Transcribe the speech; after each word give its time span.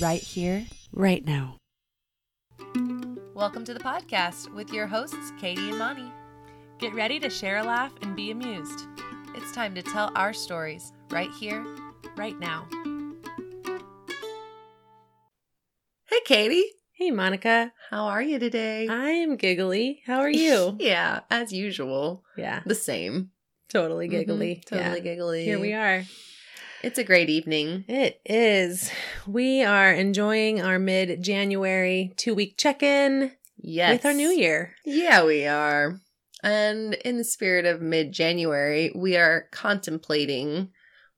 right 0.00 0.22
here, 0.22 0.64
right 0.92 1.24
now. 1.24 1.56
Welcome 3.34 3.64
to 3.64 3.74
the 3.74 3.80
podcast 3.80 4.52
with 4.54 4.72
your 4.72 4.86
hosts, 4.86 5.32
Katie 5.40 5.68
and 5.70 5.78
Moni. 5.78 6.12
Get 6.78 6.94
ready 6.94 7.18
to 7.20 7.30
share 7.30 7.58
a 7.58 7.62
laugh 7.64 7.92
and 8.02 8.14
be 8.14 8.30
amused. 8.30 8.86
It's 9.34 9.52
time 9.52 9.74
to 9.74 9.82
tell 9.82 10.12
our 10.14 10.32
stories 10.32 10.92
right 11.10 11.30
here, 11.38 11.64
right 12.16 12.38
now. 12.38 12.66
Hey, 16.08 16.20
Katie. 16.24 16.64
Hey, 16.92 17.10
Monica. 17.12 17.72
How 17.90 18.06
are 18.06 18.22
you 18.22 18.38
today? 18.38 18.88
I 18.88 19.10
am 19.10 19.36
giggly. 19.36 20.02
How 20.04 20.18
are 20.18 20.30
you? 20.30 20.76
yeah, 20.80 21.20
as 21.30 21.52
usual. 21.52 22.24
Yeah. 22.36 22.62
The 22.66 22.74
same. 22.74 23.30
Totally 23.68 24.08
giggly. 24.08 24.56
Mhm, 24.56 24.64
totally 24.64 24.96
Yeah. 24.98 25.02
giggly. 25.02 25.44
Here 25.44 25.58
we 25.60 25.74
are. 25.74 26.02
It's 26.88 26.98
a 26.98 27.04
great 27.04 27.28
evening. 27.28 27.84
It 27.86 28.18
is. 28.24 28.90
We 29.26 29.62
are 29.62 29.92
enjoying 29.92 30.62
our 30.62 30.78
mid 30.78 31.22
January 31.22 32.14
two 32.16 32.34
week 32.34 32.56
check 32.56 32.82
in 32.82 33.32
Yes. 33.58 33.92
with 33.92 34.06
our 34.06 34.14
new 34.14 34.30
year. 34.30 34.74
Yeah, 34.86 35.22
we 35.26 35.44
are. 35.44 36.00
And 36.42 36.94
in 36.94 37.18
the 37.18 37.24
spirit 37.24 37.66
of 37.66 37.82
mid 37.82 38.12
January, 38.12 38.90
we 38.94 39.18
are 39.18 39.48
contemplating 39.52 40.70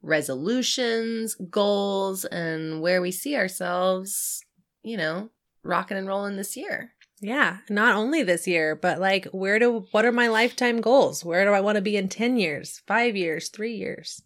resolutions, 0.02 1.36
goals, 1.36 2.24
and 2.24 2.80
where 2.82 3.00
we 3.00 3.12
see 3.12 3.36
ourselves, 3.36 4.40
you 4.82 4.96
know, 4.96 5.30
rocking 5.62 5.96
and 5.96 6.08
rolling 6.08 6.36
this 6.36 6.56
year. 6.56 6.94
Yeah. 7.20 7.58
Not 7.68 7.94
only 7.94 8.24
this 8.24 8.48
year, 8.48 8.74
but 8.74 8.98
like, 8.98 9.26
where 9.26 9.60
do, 9.60 9.86
what 9.92 10.04
are 10.04 10.10
my 10.10 10.26
lifetime 10.26 10.80
goals? 10.80 11.24
Where 11.24 11.44
do 11.44 11.52
I 11.52 11.60
want 11.60 11.76
to 11.76 11.80
be 11.82 11.96
in 11.96 12.08
10 12.08 12.38
years, 12.38 12.82
five 12.88 13.14
years, 13.14 13.50
three 13.50 13.76
years? 13.76 14.20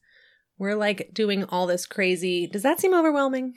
We're 0.59 0.77
like 0.77 1.11
doing 1.13 1.45
all 1.45 1.67
this 1.67 1.87
crazy. 1.87 2.47
Does 2.47 2.62
that 2.62 2.81
seem 2.81 2.95
overwhelming? 2.95 3.55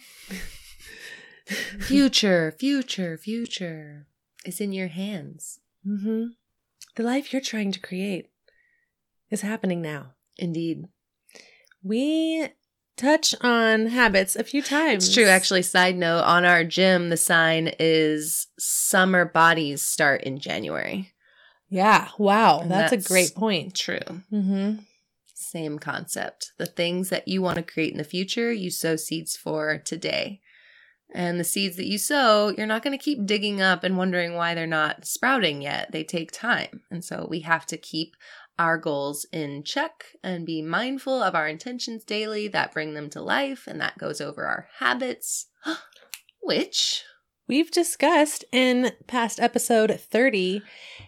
Future, 1.79 2.53
future, 2.59 3.17
future 3.17 4.07
is 4.45 4.59
in 4.59 4.73
your 4.73 4.87
hands. 4.87 5.59
Mm-hmm. 5.87 6.25
The 6.95 7.03
life 7.03 7.31
you're 7.31 7.41
trying 7.41 7.71
to 7.71 7.79
create 7.79 8.29
is 9.29 9.41
happening 9.41 9.81
now. 9.81 10.13
Indeed. 10.37 10.85
We 11.83 12.49
touch 12.97 13.33
on 13.41 13.87
habits 13.87 14.35
a 14.35 14.43
few 14.43 14.61
times. 14.61 15.05
It's 15.05 15.13
true. 15.13 15.25
Actually, 15.27 15.61
side 15.61 15.95
note 15.95 16.23
on 16.23 16.43
our 16.43 16.63
gym, 16.65 17.09
the 17.09 17.17
sign 17.17 17.71
is 17.79 18.47
summer 18.59 19.23
bodies 19.23 19.81
start 19.81 20.23
in 20.23 20.39
January. 20.39 21.13
Yeah. 21.69 22.09
Wow. 22.17 22.59
That's, 22.65 22.91
that's- 22.91 23.05
a 23.05 23.07
great 23.07 23.33
point. 23.35 23.73
True. 23.75 23.99
Mm-hmm. 24.33 24.75
Same 25.51 25.79
concept. 25.79 26.51
The 26.57 26.65
things 26.65 27.09
that 27.09 27.27
you 27.27 27.41
want 27.41 27.57
to 27.57 27.63
create 27.63 27.91
in 27.91 27.97
the 27.97 28.03
future, 28.03 28.51
you 28.51 28.69
sow 28.69 28.95
seeds 28.95 29.37
for 29.37 29.77
today. 29.77 30.41
And 31.13 31.39
the 31.39 31.45
seeds 31.45 31.77
that 31.77 31.87
you 31.87 31.97
sow, 31.97 32.53
you're 32.57 32.67
not 32.67 32.83
going 32.83 32.97
to 32.97 33.03
keep 33.03 33.25
digging 33.25 33.61
up 33.61 33.83
and 33.83 33.97
wondering 33.97 34.33
why 34.33 34.53
they're 34.53 34.67
not 34.67 35.05
sprouting 35.05 35.61
yet. 35.61 35.91
They 35.91 36.03
take 36.03 36.31
time. 36.31 36.81
And 36.91 37.03
so 37.03 37.27
we 37.29 37.41
have 37.41 37.65
to 37.67 37.77
keep 37.77 38.15
our 38.59 38.77
goals 38.77 39.25
in 39.31 39.63
check 39.63 40.05
and 40.21 40.45
be 40.45 40.61
mindful 40.61 41.23
of 41.23 41.33
our 41.33 41.47
intentions 41.47 42.03
daily 42.03 42.47
that 42.49 42.73
bring 42.73 42.93
them 42.93 43.09
to 43.11 43.21
life. 43.21 43.67
And 43.67 43.79
that 43.79 43.97
goes 43.97 44.19
over 44.19 44.45
our 44.45 44.67
habits, 44.79 45.47
which 46.41 47.03
We've 47.47 47.71
discussed 47.71 48.43
in 48.51 48.91
past 49.07 49.39
episode 49.39 49.97
30 49.97 50.61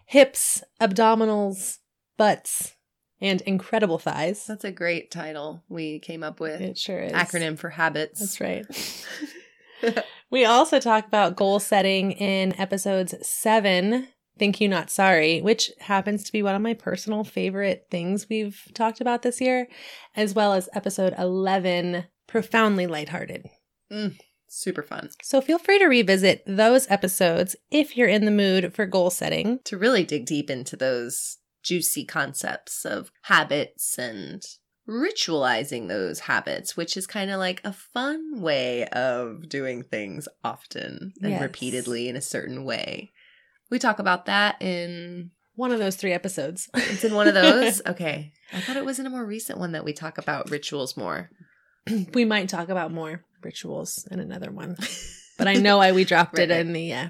hips, 0.06 0.64
abdominals, 0.80 1.80
butts, 2.18 2.76
and 3.22 3.42
incredible 3.42 4.00
thighs. 4.00 4.46
that's 4.48 4.64
a 4.64 4.72
great 4.72 5.12
title 5.12 5.64
we 5.70 6.00
came 6.00 6.24
up 6.24 6.40
with. 6.40 6.62
It 6.62 6.78
sure 6.78 7.00
is. 7.00 7.12
Acronym 7.12 7.58
for 7.58 7.70
habits. 7.70 8.20
That's 8.20 8.42
right. 8.42 8.66
we 10.30 10.46
also 10.46 10.80
talk 10.80 11.08
about 11.08 11.36
goal 11.36 11.60
setting 11.60 12.12
in 12.12 12.60
episodes 12.60 13.16
seven, 13.28 14.08
Thank 14.38 14.62
You 14.62 14.68
Not 14.68 14.90
Sorry, 14.90 15.42
which 15.42 15.72
happens 15.80 16.24
to 16.24 16.32
be 16.32 16.44
one 16.44 16.56
of 16.56 16.62
my 16.62 16.74
personal 16.74 17.24
favorite 17.24 17.88
things 17.92 18.28
we've 18.30 18.62
talked 18.74 19.02
about 19.02 19.22
this 19.22 19.42
year, 19.42 19.68
as 20.16 20.34
well 20.34 20.54
as 20.54 20.70
episode 20.74 21.14
11, 21.18 22.06
Profoundly 22.28 22.88
Lighthearted. 22.88 23.48
Mm, 23.92 24.18
super 24.48 24.84
fun. 24.84 25.10
So 25.22 25.42
feel 25.42 25.60
free 25.60 25.80
to 25.80 25.88
revisit 25.88 26.44
those 26.46 26.90
episodes 26.90 27.56
if 27.72 27.98
you're 27.98 28.08
in 28.08 28.26
the 28.26 28.32
mood 28.32 28.74
for 28.74 28.86
goal 28.86 29.10
setting. 29.10 29.60
to 29.66 29.78
really 29.78 30.04
dig 30.04 30.26
deep 30.26 30.50
into 30.50 30.76
those 30.76 31.39
juicy 31.64 32.06
concepts 32.06 32.86
of 32.86 33.12
habits 33.24 33.98
and 33.98 34.44
ritualizing 34.88 35.88
those 35.88 36.22
habits, 36.22 36.76
which 36.76 36.98
is 36.98 37.06
kind 37.08 37.30
of 37.30 37.40
like 37.40 37.62
a 37.64 37.74
fun 37.74 38.42
way 38.42 38.86
of 38.88 39.48
doing 39.50 39.84
things 39.84 40.28
often 40.44 41.14
and 41.22 41.32
Yes. 41.32 41.42
repeatedly 41.42 42.08
in 42.10 42.16
a 42.16 42.22
certain 42.22 42.64
way. 42.64 43.12
We 43.70 43.78
talk 43.80 44.00
about 44.00 44.26
that 44.26 44.62
in 44.62 45.32
One 45.56 45.72
of 45.72 45.80
those 45.80 45.96
three 45.96 46.14
episodes. 46.14 46.70
it's 46.74 47.04
in 47.04 47.14
one 47.14 47.28
of 47.28 47.34
those. 47.34 47.82
Okay. 47.88 48.32
I 48.54 48.62
thought 48.62 48.78
it 48.78 48.86
was 48.86 48.98
in 48.98 49.06
a 49.06 49.10
more 49.12 49.26
recent 49.26 49.60
one 49.60 49.74
that 49.74 49.86
we 49.86 49.94
talk 49.94 50.18
about 50.18 50.50
rituals 50.50 50.98
more. 50.98 51.30
we 52.14 52.26
might 52.26 52.50
talk 52.50 52.70
about 52.70 52.92
more 52.92 53.24
rituals 53.44 54.08
in 54.10 54.20
another 54.20 54.52
one, 54.52 54.76
but 55.38 55.48
I 55.48 55.56
know 55.56 55.78
why 55.78 55.92
we 55.92 56.04
dropped 56.06 56.38
Right, 56.38 56.50
it 56.50 56.60
in 56.62 56.74
the 56.74 56.94
uh, 56.94 57.10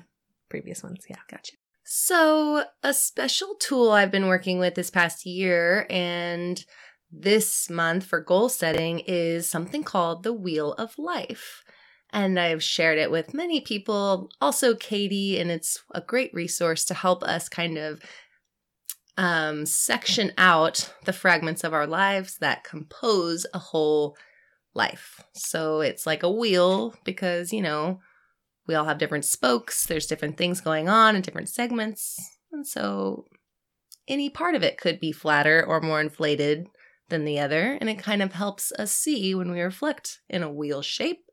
previous 0.49 0.83
ones. 0.83 1.05
Yeah. 1.09 1.17
Gotcha. 1.29 1.53
So, 1.91 2.65
a 2.83 2.93
special 2.93 3.55
tool 3.55 3.89
I've 3.89 4.11
been 4.11 4.27
working 4.27 4.59
with 4.59 4.75
this 4.75 4.91
past 4.91 5.25
year 5.25 5.87
and 5.89 6.63
this 7.11 7.67
month 7.67 8.05
for 8.05 8.21
goal 8.21 8.47
setting 8.47 8.99
is 9.07 9.49
something 9.49 9.83
called 9.83 10.21
the 10.21 10.31
Wheel 10.31 10.73
of 10.73 10.99
Life. 10.99 11.63
And 12.11 12.39
I've 12.39 12.61
shared 12.61 12.99
it 12.99 13.09
with 13.09 13.33
many 13.33 13.59
people, 13.59 14.29
also 14.39 14.75
Katie, 14.75 15.39
and 15.39 15.49
it's 15.49 15.81
a 15.91 15.99
great 15.99 16.31
resource 16.31 16.85
to 16.85 16.93
help 16.93 17.23
us 17.23 17.49
kind 17.49 17.79
of 17.79 18.03
um, 19.17 19.65
section 19.65 20.31
out 20.37 20.93
the 21.05 21.13
fragments 21.13 21.63
of 21.63 21.73
our 21.73 21.87
lives 21.87 22.37
that 22.37 22.63
compose 22.63 23.47
a 23.51 23.57
whole 23.57 24.15
life. 24.75 25.23
So 25.33 25.81
it's 25.81 26.05
like 26.05 26.21
a 26.21 26.31
wheel 26.31 26.93
because, 27.03 27.51
you 27.51 27.63
know, 27.63 27.99
we 28.69 28.75
all 28.75 28.85
have 28.85 28.99
different 28.99 29.25
spokes, 29.25 29.87
there's 29.87 30.05
different 30.05 30.37
things 30.37 30.61
going 30.61 30.87
on 30.87 31.15
in 31.15 31.23
different 31.23 31.49
segments. 31.49 32.17
And 32.51 32.65
so 32.65 33.25
any 34.07 34.29
part 34.29 34.53
of 34.53 34.61
it 34.63 34.77
could 34.77 34.99
be 34.99 35.11
flatter 35.11 35.65
or 35.67 35.81
more 35.81 35.99
inflated 35.99 36.67
than 37.09 37.25
the 37.25 37.39
other. 37.39 37.79
And 37.81 37.89
it 37.89 37.97
kind 37.97 38.21
of 38.21 38.33
helps 38.33 38.71
us 38.73 38.91
see 38.91 39.33
when 39.33 39.49
we 39.51 39.59
reflect 39.59 40.19
in 40.29 40.43
a 40.43 40.51
wheel 40.53 40.83
shape 40.83 41.23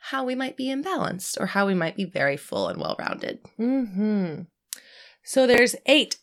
how 0.00 0.24
we 0.24 0.34
might 0.34 0.56
be 0.56 0.68
imbalanced 0.68 1.38
or 1.38 1.46
how 1.46 1.66
we 1.66 1.74
might 1.74 1.94
be 1.94 2.06
very 2.06 2.38
full 2.38 2.68
and 2.68 2.80
well 2.80 2.96
rounded. 2.98 3.40
Hmm. 3.58 4.40
So 5.22 5.46
there's 5.46 5.76
eight 5.86 6.16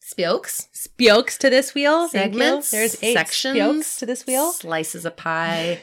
Spokes, 0.00 0.68
spokes 0.72 1.36
to 1.38 1.50
this 1.50 1.74
wheel. 1.74 2.06
Segments, 2.08 2.70
There's 2.70 3.02
eight 3.02 3.14
sections, 3.14 3.58
spokes 3.58 3.98
to 3.98 4.06
this 4.06 4.24
wheel. 4.24 4.52
slices 4.52 5.04
of 5.04 5.16
pie. 5.16 5.80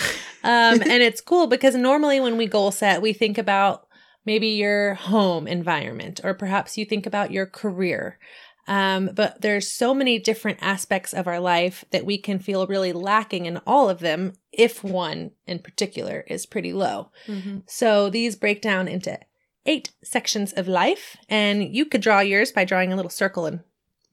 Um, 0.42 0.80
and 0.80 1.02
it's 1.02 1.20
cool 1.20 1.48
because 1.48 1.74
normally 1.74 2.18
when 2.18 2.38
we 2.38 2.46
goal 2.46 2.70
set, 2.70 3.02
we 3.02 3.12
think 3.12 3.36
about 3.36 3.86
maybe 4.24 4.48
your 4.48 4.94
home 4.94 5.46
environment, 5.46 6.18
or 6.24 6.32
perhaps 6.32 6.78
you 6.78 6.86
think 6.86 7.04
about 7.04 7.30
your 7.30 7.44
career. 7.44 8.18
Um, 8.66 9.10
but 9.14 9.42
there's 9.42 9.68
so 9.70 9.92
many 9.92 10.18
different 10.18 10.58
aspects 10.62 11.12
of 11.12 11.26
our 11.26 11.40
life 11.40 11.84
that 11.90 12.06
we 12.06 12.16
can 12.16 12.38
feel 12.38 12.66
really 12.66 12.92
lacking 12.94 13.44
in 13.44 13.58
all 13.66 13.90
of 13.90 13.98
them 13.98 14.32
if 14.50 14.82
one 14.82 15.32
in 15.46 15.58
particular 15.58 16.24
is 16.26 16.46
pretty 16.46 16.72
low. 16.72 17.10
Mhm. 17.26 17.64
So 17.66 18.08
these 18.08 18.34
break 18.34 18.62
down 18.62 18.88
into 18.88 19.18
eight 19.66 19.90
sections 20.02 20.52
of 20.54 20.66
life, 20.66 21.18
and 21.28 21.74
you 21.74 21.84
could 21.84 22.00
draw 22.00 22.20
yours 22.20 22.50
by 22.50 22.64
drawing 22.64 22.92
a 22.92 22.96
little 22.96 23.10
circle 23.10 23.44
and 23.44 23.60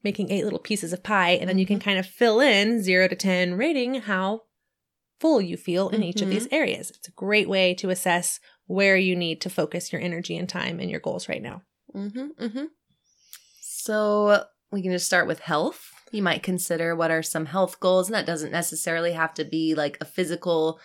making 0.02 0.30
eight 0.30 0.44
little 0.44 0.58
pieces 0.58 0.92
of 0.92 1.02
pie, 1.02 1.30
and 1.30 1.48
then 1.48 1.58
you 1.58 1.66
can 1.66 1.80
kind 1.80 1.98
of 1.98 2.06
fill 2.06 2.38
in 2.40 2.82
zero 2.82 3.08
to 3.08 3.16
10, 3.16 3.54
rating 3.54 3.94
how 4.02 4.42
full 5.20 5.40
you 5.40 5.56
feel 5.56 5.88
in 5.88 6.02
each 6.02 6.22
of 6.22 6.28
these 6.30 6.46
areas. 6.50 6.90
It's 6.90 7.08
a 7.08 7.12
great 7.12 7.48
way 7.48 7.74
to 7.74 7.90
assess 7.90 8.40
where 8.66 8.96
you 8.96 9.16
need 9.16 9.40
to 9.42 9.50
focus 9.50 9.92
your 9.92 10.00
energy 10.00 10.36
and 10.36 10.48
time 10.48 10.78
and 10.80 10.90
your 10.90 11.00
goals 11.00 11.28
right 11.28 11.42
now. 11.42 11.62
Mm-hmm, 11.94 12.26
mm-hmm. 12.44 12.64
So 13.60 14.44
we 14.70 14.82
can 14.82 14.92
just 14.92 15.06
start 15.06 15.26
with 15.26 15.40
health. 15.40 15.90
You 16.12 16.22
might 16.22 16.42
consider 16.42 16.94
what 16.96 17.10
are 17.10 17.22
some 17.22 17.46
health 17.46 17.80
goals, 17.80 18.08
and 18.08 18.14
that 18.14 18.26
doesn't 18.26 18.52
necessarily 18.52 19.12
have 19.12 19.34
to 19.34 19.44
be 19.44 19.74
like 19.74 19.98
a 20.00 20.04
physical 20.04 20.80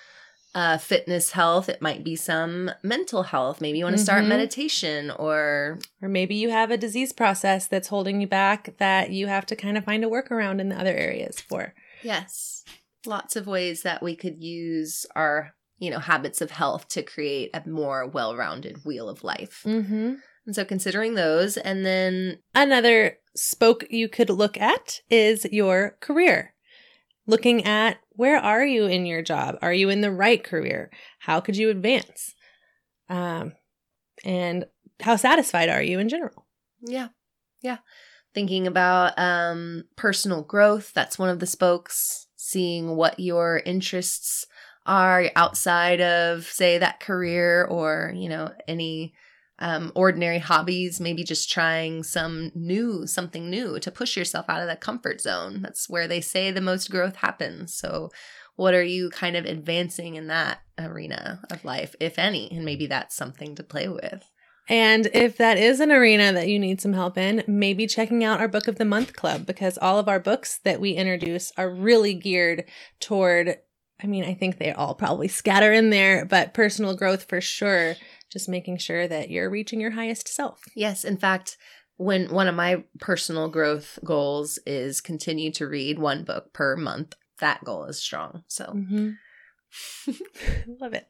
uh, 0.56 0.78
fitness 0.78 1.32
health. 1.32 1.68
It 1.68 1.82
might 1.82 2.04
be 2.04 2.16
some 2.16 2.70
mental 2.84 3.24
health. 3.24 3.60
Maybe 3.60 3.80
you 3.80 3.86
want 3.86 3.98
to 3.98 4.04
start 4.04 4.24
Mhm. 4.24 4.28
meditation 4.28 5.10
or 5.10 5.80
Or 6.02 6.08
maybe 6.10 6.36
you 6.36 6.50
have 6.52 6.70
a 6.70 6.78
disease 6.78 7.12
process 7.12 7.66
that's 7.66 7.88
holding 7.88 8.22
you 8.22 8.28
back 8.28 8.78
that 8.78 9.10
you 9.10 9.26
have 9.28 9.48
to 9.48 9.56
kind 9.56 9.78
of 9.80 9.84
find 9.86 10.06
a 10.06 10.08
workaround 10.08 10.60
in 10.62 10.70
the 10.70 10.80
other 10.80 10.94
areas 10.94 11.40
for. 11.40 11.74
yes, 12.04 12.64
lots 13.06 13.36
of 13.36 13.48
ways 13.48 13.84
that 13.84 14.02
we 14.04 14.16
could 14.16 14.42
use 14.44 15.06
our 15.16 15.54
you 15.80 15.90
know 15.90 16.00
habits 16.00 16.42
of 16.42 16.52
health 16.52 16.88
to 16.90 17.04
create 17.04 17.50
a 17.54 17.68
more 17.68 18.08
well-rounded 18.08 18.86
wheel 18.86 19.10
of 19.10 19.24
life. 19.24 19.64
Mm-hmm. 19.66 20.14
And 20.46 20.56
so 20.56 20.66
considering 20.66 21.16
those, 21.16 21.58
and 21.58 21.86
then 21.86 22.40
Another 22.54 23.18
spoke 23.36 23.86
you 23.90 24.08
could 24.10 24.30
look 24.30 24.58
at 24.58 25.00
is 25.10 25.46
your 25.52 25.98
career. 26.02 26.54
looking 27.26 27.66
at 27.66 27.98
where 28.12 28.38
are 28.38 28.66
you 28.66 28.86
in 28.86 29.06
your 29.06 29.22
job? 29.22 29.58
Are 29.62 29.74
you 29.74 29.90
in 29.90 30.02
the 30.02 30.12
right 30.12 30.44
career? 30.44 30.92
How 31.20 31.40
could 31.40 31.56
you 31.58 31.70
advance? 31.70 32.36
Um, 33.10 33.54
and 34.24 34.66
how 35.02 35.16
satisfied 35.16 35.70
are 35.70 35.82
you 35.82 36.00
in 36.00 36.10
general? 36.10 36.46
Yeah. 36.82 37.08
Yeah. 37.62 37.78
Thinking 38.34 38.68
about 38.68 39.18
um, 39.18 39.86
personal 39.96 40.42
growth. 40.44 40.92
That's 40.94 41.18
one 41.18 41.30
of 41.30 41.40
the 41.40 41.48
spokes. 41.48 42.28
Seeing 42.54 42.96
what 42.96 43.20
your 43.20 43.62
interests 43.66 44.46
are 44.86 45.32
outside 45.36 46.02
of, 46.02 46.46
say, 46.46 46.78
that 46.78 47.00
career 47.00 47.66
or, 47.66 48.14
you 48.16 48.30
know, 48.30 48.52
any 48.68 49.14
um, 49.60 49.92
ordinary 49.96 50.40
hobbies, 50.40 51.00
maybe 51.00 51.24
just 51.24 51.52
trying 51.52 52.04
some 52.04 52.52
new, 52.54 53.08
something 53.08 53.50
new 53.50 53.80
to 53.80 53.92
push 53.92 54.18
yourself 54.18 54.46
out 54.50 54.62
of 54.62 54.68
that 54.68 54.82
comfort 54.82 55.22
zone. 55.22 55.62
That's 55.62 55.90
where 55.90 56.08
they 56.08 56.22
say 56.22 56.52
the 56.52 56.62
most 56.62 56.92
growth 56.92 57.16
happens. 57.16 57.74
So, 57.74 58.10
what 58.56 58.76
are 58.76 58.84
you 58.84 59.10
kind 59.10 59.36
of 59.36 59.46
advancing 59.46 60.16
in 60.16 60.28
that 60.28 60.60
arena 60.78 61.42
of 61.50 61.66
life, 61.66 61.96
if 62.00 62.20
any? 62.20 62.52
And 62.52 62.64
maybe 62.64 62.86
that's 62.86 63.16
something 63.16 63.56
to 63.56 63.64
play 63.64 63.88
with. 63.88 64.30
And 64.70 65.10
if 65.14 65.38
that 65.38 65.58
is 65.58 65.80
an 65.80 65.92
arena 65.92 66.32
that 66.34 66.48
you 66.48 66.58
need 66.58 66.80
some 66.80 66.94
help 66.94 67.18
in, 67.18 67.44
maybe 67.48 67.86
checking 67.86 68.24
out 68.24 68.40
our 68.40 68.48
Book 68.48 68.68
of 68.68 68.78
the 68.78 68.86
Month 68.86 69.14
Club 69.16 69.46
because 69.46 69.78
all 69.78 70.00
of 70.00 70.08
our 70.08 70.20
books 70.20 70.60
that 70.64 70.80
we 70.80 70.92
introduce 70.92 71.52
are 71.58 71.70
really 71.70 72.14
geared 72.14 72.66
toward, 73.00 73.58
I 74.02 74.08
mean, 74.08 74.24
I 74.24 74.34
think 74.34 74.58
they 74.58 74.72
all 74.72 74.96
probably 74.96 75.28
scatter 75.28 75.74
in 75.74 75.90
there, 75.90 76.26
but 76.26 76.54
personal 76.54 76.96
growth 76.96 77.26
for 77.26 77.42
sure. 77.42 77.96
Just 78.32 78.50
making 78.50 78.78
sure 78.78 79.08
that 79.08 79.30
you're 79.30 79.50
reaching 79.50 79.80
your 79.80 79.92
highest 79.92 80.28
self. 80.28 80.62
Yes. 80.76 81.04
In 81.04 81.18
fact, 81.18 81.58
when 81.98 82.34
one 82.34 82.48
of 82.48 82.56
my 82.56 82.84
personal 83.00 83.50
growth 83.50 84.00
goals 84.04 84.58
is 84.66 85.02
continue 85.02 85.52
to 85.52 85.68
read 85.68 86.00
one 86.00 86.24
book 86.24 86.54
per 86.54 86.76
month, 86.76 87.16
that 87.40 87.64
goal 87.64 87.86
is 87.86 88.02
strong. 88.02 88.44
So, 88.48 88.66
mm-hmm. 88.66 89.10
love 90.80 90.94
it. 90.94 91.08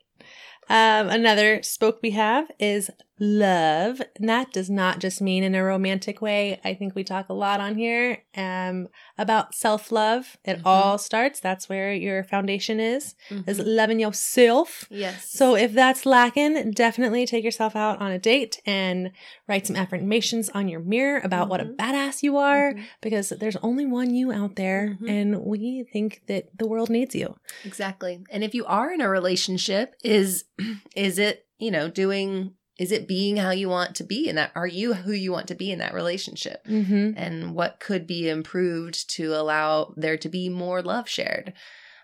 Um, 0.69 1.09
another 1.09 1.61
spoke 1.61 1.99
we 2.01 2.11
have 2.11 2.49
is 2.59 2.89
love. 3.19 4.01
And 4.15 4.27
that 4.27 4.51
does 4.51 4.69
not 4.69 4.99
just 4.99 5.21
mean 5.21 5.43
in 5.43 5.55
a 5.55 5.63
romantic 5.63 6.21
way. 6.21 6.59
I 6.63 6.73
think 6.73 6.95
we 6.95 7.03
talk 7.03 7.29
a 7.29 7.33
lot 7.33 7.59
on 7.59 7.75
here 7.75 8.23
um, 8.35 8.87
about 9.17 9.53
self 9.53 9.91
love. 9.91 10.37
It 10.43 10.57
mm-hmm. 10.57 10.67
all 10.67 10.97
starts, 10.97 11.39
that's 11.39 11.69
where 11.69 11.93
your 11.93 12.23
foundation 12.23 12.79
is, 12.79 13.15
mm-hmm. 13.29 13.49
is 13.49 13.59
loving 13.59 13.99
yourself. 13.99 14.87
Yes. 14.89 15.29
So 15.29 15.55
if 15.55 15.73
that's 15.73 16.05
lacking, 16.05 16.71
definitely 16.71 17.25
take 17.25 17.43
yourself 17.43 17.75
out 17.75 18.01
on 18.01 18.11
a 18.11 18.19
date 18.19 18.61
and 18.65 19.11
write 19.47 19.67
some 19.67 19.75
affirmations 19.75 20.49
on 20.49 20.67
your 20.67 20.79
mirror 20.79 21.21
about 21.23 21.43
mm-hmm. 21.43 21.49
what 21.49 21.61
a 21.61 21.65
mm-hmm. 21.65 21.75
badass 21.75 22.23
you 22.23 22.37
are 22.37 22.73
mm-hmm. 22.73 22.83
because 23.01 23.29
there's 23.29 23.57
only 23.57 23.85
one 23.85 24.13
you 24.13 24.31
out 24.31 24.55
there 24.55 24.89
mm-hmm. 24.95 25.07
and 25.07 25.43
we 25.43 25.85
think 25.91 26.23
that 26.27 26.49
the 26.57 26.67
world 26.67 26.89
needs 26.89 27.13
you. 27.15 27.35
Exactly. 27.63 28.23
And 28.31 28.43
if 28.43 28.53
you 28.53 28.65
are 28.65 28.91
in 28.91 29.01
a 29.01 29.09
relationship, 29.09 29.95
is 30.03 30.45
is 30.95 31.19
it, 31.19 31.45
you 31.57 31.71
know, 31.71 31.89
doing 31.89 32.53
is 32.79 32.91
it 32.91 33.07
being 33.07 33.37
how 33.37 33.51
you 33.51 33.69
want 33.69 33.95
to 33.95 34.03
be 34.03 34.27
in 34.27 34.35
that 34.35 34.51
are 34.55 34.67
you 34.67 34.93
who 34.93 35.11
you 35.11 35.31
want 35.31 35.47
to 35.47 35.55
be 35.55 35.71
in 35.71 35.79
that 35.79 35.93
relationship 35.93 36.65
mm-hmm. 36.65 37.11
and 37.15 37.53
what 37.53 37.79
could 37.79 38.07
be 38.07 38.29
improved 38.29 39.09
to 39.09 39.33
allow 39.33 39.93
there 39.95 40.17
to 40.17 40.29
be 40.29 40.49
more 40.49 40.81
love 40.81 41.07
shared 41.07 41.53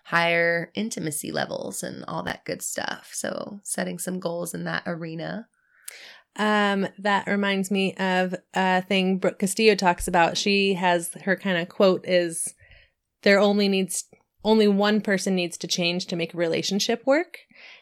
higher 0.06 0.72
intimacy 0.76 1.32
levels 1.32 1.84
and 1.84 2.04
all 2.08 2.24
that 2.24 2.46
good 2.46 2.62
stuff 2.62 3.10
so 3.14 3.60
setting 3.64 3.98
some 3.98 4.20
goals 4.20 4.54
in 4.54 4.64
that 4.64 4.84
arena 4.86 5.48
um, 6.36 6.88
that 7.00 7.28
reminds 7.28 7.70
me 7.70 7.94
of 7.96 8.34
a 8.54 8.82
thing 8.84 9.18
Brooke 9.18 9.40
Castillo 9.40 9.76
talks 9.76 10.08
about. 10.08 10.38
She 10.38 10.76
has 10.76 11.12
her 11.24 11.36
kind 11.36 11.58
of 11.58 11.70
quote 11.70 12.08
is 12.08 12.54
there 13.24 13.40
only 13.40 13.68
needs 13.68 14.06
only 14.44 14.68
one 14.68 15.02
person 15.02 15.36
needs 15.36 15.58
to 15.58 15.68
change 15.68 16.06
to 16.08 16.16
make 16.16 16.34
a 16.34 16.38
relationship 16.38 17.06
work. 17.06 17.40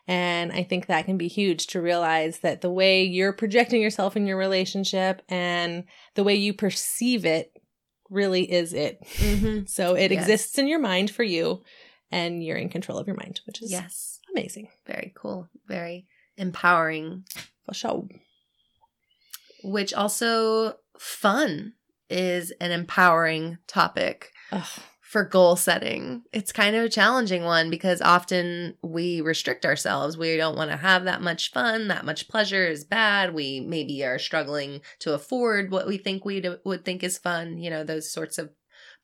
And 0.08 0.54
I 0.54 0.64
think 0.64 0.86
that 0.86 1.06
can 1.06 1.18
be 1.18 1.28
huge 1.28 1.68
to 1.68 1.82
realize 1.82 2.40
that 2.40 2.62
the 2.62 2.72
way 2.72 3.04
you're 3.04 3.34
projecting 3.34 3.82
yourself 3.82 4.16
in 4.16 4.26
your 4.26 4.38
relationship 4.38 5.22
and 5.28 5.84
the 6.16 6.24
way 6.24 6.36
you 6.36 6.54
perceive 6.54 7.26
it 7.26 7.52
really 8.10 8.50
is 8.50 8.74
it. 8.74 9.02
Mm-hmm. 9.18 9.66
So 9.66 9.96
it 9.96 10.12
yes. 10.12 10.22
exists 10.22 10.58
in 10.58 10.68
your 10.68 10.80
mind 10.80 11.12
for 11.12 11.24
you 11.24 11.62
and 12.10 12.42
you're 12.42 12.58
in 12.58 12.70
control 12.70 12.98
of 12.98 13.08
your 13.08 13.18
mind, 13.18 13.42
which 13.46 13.62
is 13.62 13.70
yes. 13.70 14.20
amazing. 14.32 14.70
Very 14.86 15.12
cool. 15.14 15.50
Very 15.68 16.08
empowering. 16.38 17.26
For 17.66 17.74
sure. 17.74 18.08
Which 19.66 19.94
also 19.94 20.76
fun 20.98 21.74
is 22.10 22.52
an 22.62 22.72
empowering 22.72 23.58
topic. 23.68 24.32
Ugh 24.54 24.66
for 25.08 25.24
goal 25.24 25.56
setting. 25.56 26.22
It's 26.34 26.52
kind 26.52 26.76
of 26.76 26.84
a 26.84 26.90
challenging 26.90 27.46
one 27.46 27.70
because 27.70 28.02
often 28.02 28.76
we 28.82 29.22
restrict 29.22 29.66
ourselves. 29.66 30.18
We 30.18 30.36
don't 30.36 30.58
want 30.58 30.70
to 30.70 30.76
have 30.76 31.06
that 31.06 31.22
much 31.22 31.54
fun, 31.54 31.88
that 31.88 32.04
much 32.04 32.28
pleasure 32.28 32.68
is 32.68 32.84
bad. 32.84 33.34
We 33.34 33.62
maybe 33.62 34.04
are 34.04 34.20
struggling 34.20 34.82
to 35.00 35.14
afford 35.14 35.72
what 35.72 35.88
we 35.88 35.98
think 35.98 36.26
we 36.26 36.44
would 36.66 36.84
think 36.84 37.06
is 37.06 37.18
fun. 37.18 37.58
You 37.58 37.70
know, 37.70 37.86
those 37.86 38.12
sorts 38.12 38.38
of 38.38 38.50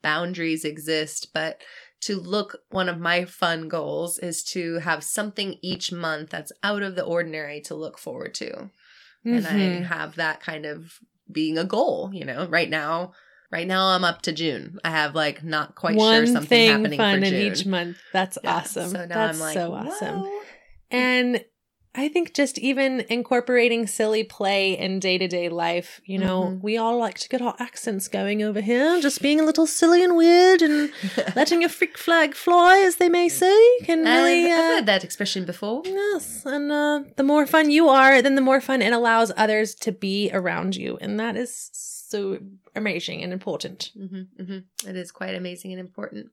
boundaries 0.01 0.65
exist, 0.65 1.29
but 1.33 1.61
to 2.01 2.19
look 2.19 2.57
one 2.69 2.89
of 2.89 2.99
my 2.99 3.23
fun 3.23 3.69
goals 3.69 4.19
is 4.19 4.43
to 4.43 4.79
have 4.79 5.05
something 5.05 5.57
each 5.61 5.93
month 5.93 6.31
that's 6.31 6.51
out 6.63 6.81
of 6.81 6.97
the 6.97 7.05
ordinary 7.05 7.61
to 7.61 7.75
look 7.75 7.97
forward 7.97 8.33
to. 8.33 8.51
Mm-hmm. 8.51 9.37
And 9.37 9.47
I 9.47 9.51
mm-hmm. 9.51 9.83
have 9.83 10.17
that 10.17 10.41
kind 10.41 10.65
of 10.65 10.99
being 11.31 11.57
a 11.57 11.63
goal, 11.63 12.09
you 12.11 12.25
know. 12.25 12.45
Right 12.45 12.69
now 12.69 13.13
Right 13.53 13.67
now, 13.67 13.89
I'm 13.89 14.03
up 14.03 14.23
to 14.23 14.31
June. 14.31 14.79
I 14.83 14.89
have 14.89 15.13
like 15.13 15.43
not 15.43 15.75
quite 15.75 15.95
One 15.95 16.25
sure 16.25 16.33
something 16.33 16.47
thing 16.47 16.71
happening 16.71 16.97
fun 16.97 17.19
for 17.19 17.25
June. 17.27 17.35
in 17.35 17.51
each 17.53 17.65
month. 17.67 17.97
That's 18.11 18.39
yeah. 18.43 18.55
awesome. 18.55 18.89
So 18.89 19.05
now 19.05 19.13
That's 19.13 19.37
I'm 19.37 19.41
like, 19.41 19.53
so 19.53 19.73
awesome. 19.73 20.21
Whoa. 20.21 20.41
And 20.89 21.45
I 21.95 22.09
think 22.09 22.33
just 22.33 22.57
even 22.57 23.05
incorporating 23.09 23.85
silly 23.85 24.23
play 24.23 24.77
in 24.77 24.99
day 24.99 25.19
to 25.19 25.27
day 25.27 25.49
life, 25.49 26.01
you 26.05 26.17
know, 26.17 26.43
mm-hmm. 26.43 26.61
we 26.61 26.75
all 26.75 26.97
like 26.97 27.19
to 27.19 27.29
get 27.29 27.41
our 27.41 27.55
accents 27.59 28.07
going 28.07 28.41
over 28.41 28.61
here, 28.61 28.99
just 28.99 29.21
being 29.21 29.39
a 29.39 29.43
little 29.43 29.67
silly 29.67 30.03
and 30.03 30.15
weird 30.15 30.63
and 30.63 30.91
letting 31.35 31.61
your 31.61 31.69
freak 31.69 31.97
flag 31.97 32.33
fly, 32.33 32.79
as 32.79 32.95
they 32.95 33.09
may 33.09 33.29
say, 33.29 33.55
can 33.83 34.03
really. 34.03 34.51
Uh, 34.51 34.55
I've 34.55 34.75
heard 34.75 34.85
that 34.87 35.03
expression 35.03 35.45
before. 35.45 35.83
Yes, 35.85 36.43
and 36.45 36.71
uh, 36.71 37.03
the 37.15 37.23
more 37.23 37.45
fun 37.45 37.69
you 37.69 37.89
are, 37.89 38.23
then 38.23 38.33
the 38.33 38.41
more 38.41 38.59
fun 38.59 38.81
it 38.81 38.91
allows 38.91 39.31
others 39.37 39.75
to 39.75 39.91
be 39.91 40.31
around 40.33 40.75
you, 40.75 40.97
and 40.99 41.19
that 41.19 41.35
is 41.35 41.69
so 41.73 42.39
amazing 42.75 43.21
and 43.21 43.31
important. 43.31 43.91
Mm-hmm, 43.95 44.41
mm-hmm. 44.41 44.89
It 44.89 44.95
is 44.95 45.11
quite 45.11 45.35
amazing 45.35 45.71
and 45.71 45.79
important. 45.79 46.31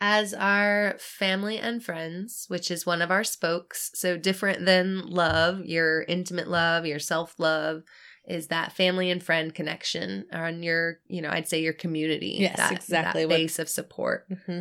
As 0.00 0.32
our 0.32 0.96
family 0.98 1.58
and 1.58 1.84
friends, 1.84 2.46
which 2.48 2.70
is 2.70 2.86
one 2.86 3.02
of 3.02 3.10
our 3.10 3.24
spokes, 3.24 3.90
so 3.94 4.16
different 4.16 4.64
than 4.64 5.06
love, 5.06 5.66
your 5.66 6.02
intimate 6.02 6.48
love, 6.48 6.86
your 6.86 6.98
self 6.98 7.38
love, 7.38 7.82
is 8.26 8.46
that 8.46 8.72
family 8.72 9.10
and 9.10 9.22
friend 9.22 9.54
connection 9.54 10.24
on 10.32 10.62
your, 10.62 11.00
you 11.06 11.20
know, 11.20 11.30
I'd 11.30 11.48
say 11.48 11.60
your 11.60 11.72
community. 11.72 12.36
Yes, 12.40 12.56
that, 12.56 12.72
exactly. 12.72 13.24
That 13.24 13.28
base 13.28 13.58
of 13.58 13.68
support. 13.68 14.28
Mm-hmm. 14.30 14.60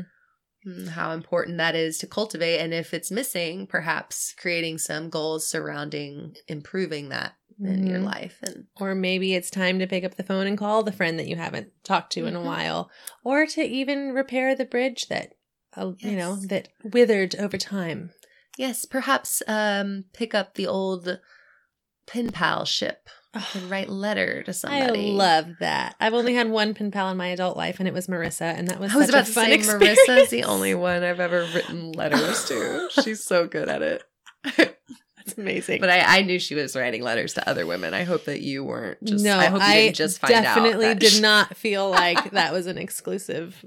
Mm, 0.67 0.89
how 0.89 1.11
important 1.11 1.57
that 1.57 1.75
is 1.75 1.97
to 1.99 2.07
cultivate. 2.07 2.59
And 2.59 2.73
if 2.73 2.93
it's 2.93 3.11
missing, 3.11 3.65
perhaps 3.65 4.33
creating 4.37 4.77
some 4.77 5.09
goals 5.09 5.47
surrounding 5.47 6.35
improving 6.47 7.09
that 7.09 7.35
in 7.61 7.75
mm-hmm. 7.75 7.87
your 7.87 7.99
life 7.99 8.39
and 8.41 8.67
or 8.79 8.95
maybe 8.95 9.33
it's 9.33 9.49
time 9.49 9.79
to 9.79 9.87
pick 9.87 10.03
up 10.03 10.15
the 10.15 10.23
phone 10.23 10.47
and 10.47 10.57
call 10.57 10.81
the 10.81 10.91
friend 10.91 11.19
that 11.19 11.27
you 11.27 11.35
haven't 11.35 11.71
talked 11.83 12.11
to 12.13 12.21
mm-hmm. 12.21 12.29
in 12.29 12.35
a 12.35 12.39
mm-hmm. 12.39 12.47
while 12.47 12.89
or 13.23 13.45
to 13.45 13.61
even 13.61 14.13
repair 14.13 14.55
the 14.55 14.65
bridge 14.65 15.07
that 15.07 15.33
uh, 15.75 15.91
yes. 15.97 16.11
you 16.11 16.17
know 16.17 16.35
that 16.37 16.69
withered 16.83 17.35
over 17.35 17.57
time 17.57 18.11
yes 18.57 18.85
perhaps 18.85 19.43
um 19.47 20.05
pick 20.13 20.33
up 20.33 20.53
the 20.53 20.67
old 20.67 21.19
pen 22.07 22.31
pal 22.31 22.63
ship 22.63 23.09
and 23.33 23.43
write 23.69 23.89
letter 23.89 24.43
to 24.43 24.53
somebody. 24.53 25.11
I 25.11 25.13
love 25.13 25.47
that. 25.59 25.95
I've 25.99 26.13
only 26.13 26.33
had 26.33 26.49
one 26.49 26.73
pen 26.73 26.91
pal 26.91 27.09
in 27.09 27.17
my 27.17 27.27
adult 27.27 27.57
life, 27.57 27.79
and 27.79 27.87
it 27.87 27.93
was 27.93 28.07
Marissa, 28.07 28.53
and 28.57 28.67
that 28.67 28.79
was 28.79 28.93
I 28.93 28.97
was 28.97 29.09
about 29.09 29.25
to 29.25 29.31
say 29.31 29.53
experience. 29.53 29.99
Marissa's 30.07 30.29
the 30.29 30.43
only 30.43 30.75
one 30.75 31.03
I've 31.03 31.19
ever 31.19 31.47
written 31.53 31.91
letters 31.91 32.45
to. 32.45 32.89
She's 33.03 33.23
so 33.23 33.47
good 33.47 33.69
at 33.69 33.81
it. 33.81 34.03
That's 35.29 35.37
amazing. 35.37 35.81
But 35.81 35.89
I, 35.89 36.19
I 36.19 36.21
knew 36.21 36.39
she 36.39 36.55
was 36.55 36.75
writing 36.75 37.03
letters 37.03 37.33
to 37.33 37.47
other 37.47 37.65
women. 37.65 37.93
I 37.93 38.03
hope 38.03 38.25
that 38.25 38.41
you 38.41 38.63
weren't 38.63 39.03
just. 39.03 39.23
No, 39.23 39.37
I 39.37 39.45
hope 39.45 39.61
you 39.61 39.67
I 39.67 39.75
didn't 39.75 39.95
just 39.95 40.19
find 40.19 40.31
definitely 40.31 40.95
did 40.95 41.11
she... 41.11 41.21
not 41.21 41.55
feel 41.55 41.89
like 41.89 42.31
that 42.31 42.53
was 42.53 42.67
an 42.67 42.77
exclusive. 42.77 43.63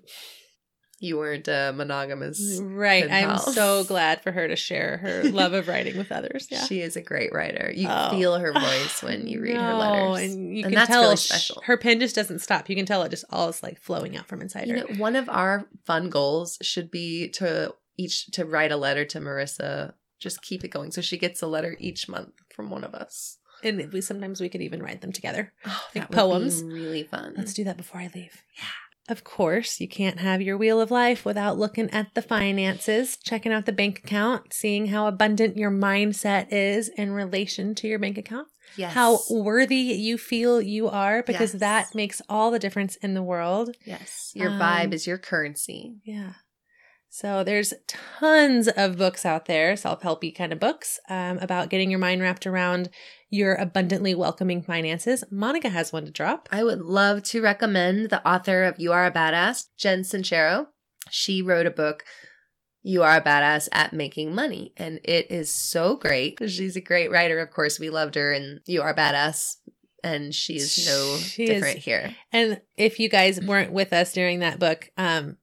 You 1.02 1.18
weren't 1.18 1.48
uh, 1.48 1.72
monogamous, 1.74 2.60
right? 2.62 3.10
I'm 3.10 3.36
so 3.36 3.82
glad 3.82 4.22
for 4.22 4.30
her 4.30 4.46
to 4.46 4.54
share 4.54 4.98
her 4.98 5.24
love 5.32 5.52
of 5.52 5.66
writing 5.66 5.98
with 5.98 6.12
others. 6.12 6.46
Yeah, 6.48 6.64
she 6.64 6.80
is 6.80 6.94
a 6.94 7.02
great 7.02 7.32
writer. 7.32 7.72
You 7.74 7.88
oh. 7.90 8.10
feel 8.10 8.38
her 8.38 8.52
voice 8.60 9.02
when 9.02 9.26
you 9.26 9.40
read 9.40 9.56
no, 9.56 9.62
her 9.62 9.74
letters, 9.74 10.32
and 10.32 10.56
you 10.56 10.64
and 10.64 10.72
can 10.72 10.86
tell 10.86 11.02
really 11.02 11.16
special. 11.16 11.60
her 11.64 11.76
pen 11.76 11.98
just 11.98 12.14
doesn't 12.14 12.38
stop. 12.38 12.70
You 12.70 12.76
can 12.76 12.86
tell 12.86 13.02
it 13.02 13.08
just 13.08 13.24
all 13.30 13.48
is 13.48 13.64
like 13.64 13.80
flowing 13.80 14.16
out 14.16 14.28
from 14.28 14.40
inside 14.40 14.68
you 14.68 14.78
her. 14.78 14.84
Know, 14.84 14.94
one 14.94 15.16
of 15.16 15.28
our 15.28 15.66
fun 15.84 16.08
goals 16.08 16.56
should 16.62 16.88
be 16.88 17.28
to 17.30 17.74
each 17.96 18.26
to 18.26 18.44
write 18.44 18.70
a 18.70 18.76
letter 18.76 19.04
to 19.04 19.18
Marissa 19.18 19.94
just 20.20 20.40
keep 20.40 20.62
it 20.62 20.68
going. 20.68 20.92
So 20.92 21.00
she 21.00 21.18
gets 21.18 21.42
a 21.42 21.48
letter 21.48 21.76
each 21.80 22.08
month 22.08 22.30
from 22.54 22.70
one 22.70 22.84
of 22.84 22.94
us. 22.94 23.38
And 23.64 23.92
we 23.92 24.00
sometimes 24.00 24.40
we 24.40 24.48
could 24.48 24.62
even 24.62 24.82
write 24.82 25.00
them 25.00 25.12
together. 25.12 25.52
Oh, 25.66 25.82
like 25.94 26.10
poems. 26.10 26.62
really 26.62 27.02
fun. 27.02 27.34
Let's 27.36 27.54
do 27.54 27.64
that 27.64 27.76
before 27.76 28.00
I 28.00 28.10
leave. 28.14 28.42
Yeah. 28.56 28.64
Of 29.08 29.24
course, 29.24 29.80
you 29.80 29.88
can't 29.88 30.20
have 30.20 30.40
your 30.40 30.56
wheel 30.56 30.80
of 30.80 30.90
life 30.90 31.24
without 31.24 31.58
looking 31.58 31.90
at 31.90 32.14
the 32.14 32.22
finances, 32.22 33.16
checking 33.16 33.52
out 33.52 33.66
the 33.66 33.72
bank 33.72 33.98
account, 33.98 34.52
seeing 34.52 34.86
how 34.86 35.06
abundant 35.06 35.56
your 35.56 35.70
mindset 35.70 36.46
is 36.50 36.88
in 36.88 37.10
relation 37.12 37.74
to 37.76 37.88
your 37.88 37.98
bank 37.98 38.16
account, 38.18 38.48
Yes. 38.76 38.92
how 38.94 39.18
worthy 39.28 39.76
you 39.76 40.16
feel 40.16 40.60
you 40.62 40.88
are, 40.88 41.22
because 41.22 41.52
Yes. 41.54 41.60
that 41.60 41.94
makes 41.94 42.22
all 42.28 42.50
the 42.50 42.58
difference 42.58 42.96
in 42.96 43.14
the 43.14 43.22
world. 43.22 43.76
Yes. 43.84 44.30
Your 44.34 44.50
Um, 44.50 44.60
vibe 44.60 44.92
is 44.94 45.06
your 45.06 45.18
currency. 45.18 45.96
Yeah. 46.04 46.34
So 47.14 47.44
there's 47.44 47.74
tons 47.86 48.68
of 48.68 48.96
books 48.96 49.26
out 49.26 49.44
there, 49.44 49.76
self-helpy 49.76 50.34
kind 50.34 50.50
of 50.50 50.58
books, 50.58 50.98
um, 51.10 51.36
about 51.40 51.68
getting 51.68 51.90
your 51.90 51.98
mind 51.98 52.22
wrapped 52.22 52.46
around 52.46 52.88
your 53.28 53.54
abundantly 53.54 54.14
welcoming 54.14 54.62
finances. 54.62 55.22
Monica 55.30 55.68
has 55.68 55.92
one 55.92 56.06
to 56.06 56.10
drop. 56.10 56.48
I 56.50 56.64
would 56.64 56.80
love 56.80 57.22
to 57.24 57.42
recommend 57.42 58.08
the 58.08 58.26
author 58.26 58.64
of 58.64 58.76
You 58.78 58.92
Are 58.92 59.04
a 59.04 59.12
Badass, 59.12 59.66
Jen 59.76 60.04
Sincero. 60.04 60.68
She 61.10 61.42
wrote 61.42 61.66
a 61.66 61.70
book, 61.70 62.02
You 62.82 63.02
Are 63.02 63.18
a 63.18 63.22
Badass 63.22 63.68
at 63.72 63.92
Making 63.92 64.34
Money, 64.34 64.72
and 64.78 64.98
it 65.04 65.30
is 65.30 65.52
so 65.52 65.96
great. 65.96 66.38
She's 66.48 66.76
a 66.76 66.80
great 66.80 67.10
writer. 67.10 67.40
Of 67.40 67.50
course, 67.50 67.78
we 67.78 67.90
loved 67.90 68.14
her 68.14 68.32
and 68.32 68.60
You 68.64 68.80
Are 68.80 68.88
a 68.92 68.96
Badass, 68.96 69.56
and 70.02 70.34
she 70.34 70.56
is 70.56 70.86
no 70.86 71.18
She 71.18 71.42
is- 71.42 71.48
different 71.50 71.80
here. 71.80 72.16
And 72.32 72.62
if 72.78 72.98
you 72.98 73.10
guys 73.10 73.38
weren't 73.38 73.70
with 73.70 73.92
us 73.92 74.14
during 74.14 74.38
that 74.38 74.58
book, 74.58 74.90
um, 74.96 75.36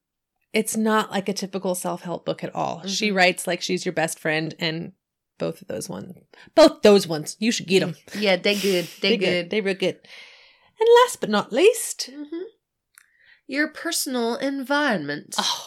it's 0.52 0.76
not 0.76 1.10
like 1.10 1.28
a 1.28 1.32
typical 1.32 1.74
self-help 1.74 2.24
book 2.24 2.42
at 2.44 2.54
all. 2.54 2.86
She 2.86 3.10
Mhm. 3.10 3.14
writes 3.14 3.46
like 3.46 3.62
she's 3.62 3.84
your 3.84 3.92
best 3.92 4.18
friend, 4.18 4.54
and 4.58 4.92
both 5.38 5.62
of 5.62 5.68
those 5.68 5.88
ones, 5.88 6.12
both 6.54 6.82
those 6.82 7.06
ones, 7.06 7.36
you 7.38 7.50
should 7.52 7.66
get 7.66 7.80
them. 7.80 7.96
Yeah, 8.18 8.36
they're 8.36 8.54
good. 8.54 8.88
they're 9.00 9.16
good. 9.16 9.50
They're 9.50 9.62
real 9.62 9.74
good. 9.74 10.00
And 10.78 10.88
last 11.04 11.20
but 11.20 11.30
not 11.30 11.52
least, 11.52 12.10
Mhm. 12.12 12.42
Your 13.46 13.68
personal 13.68 14.36
environment. 14.36 15.34
oh, 15.38 15.66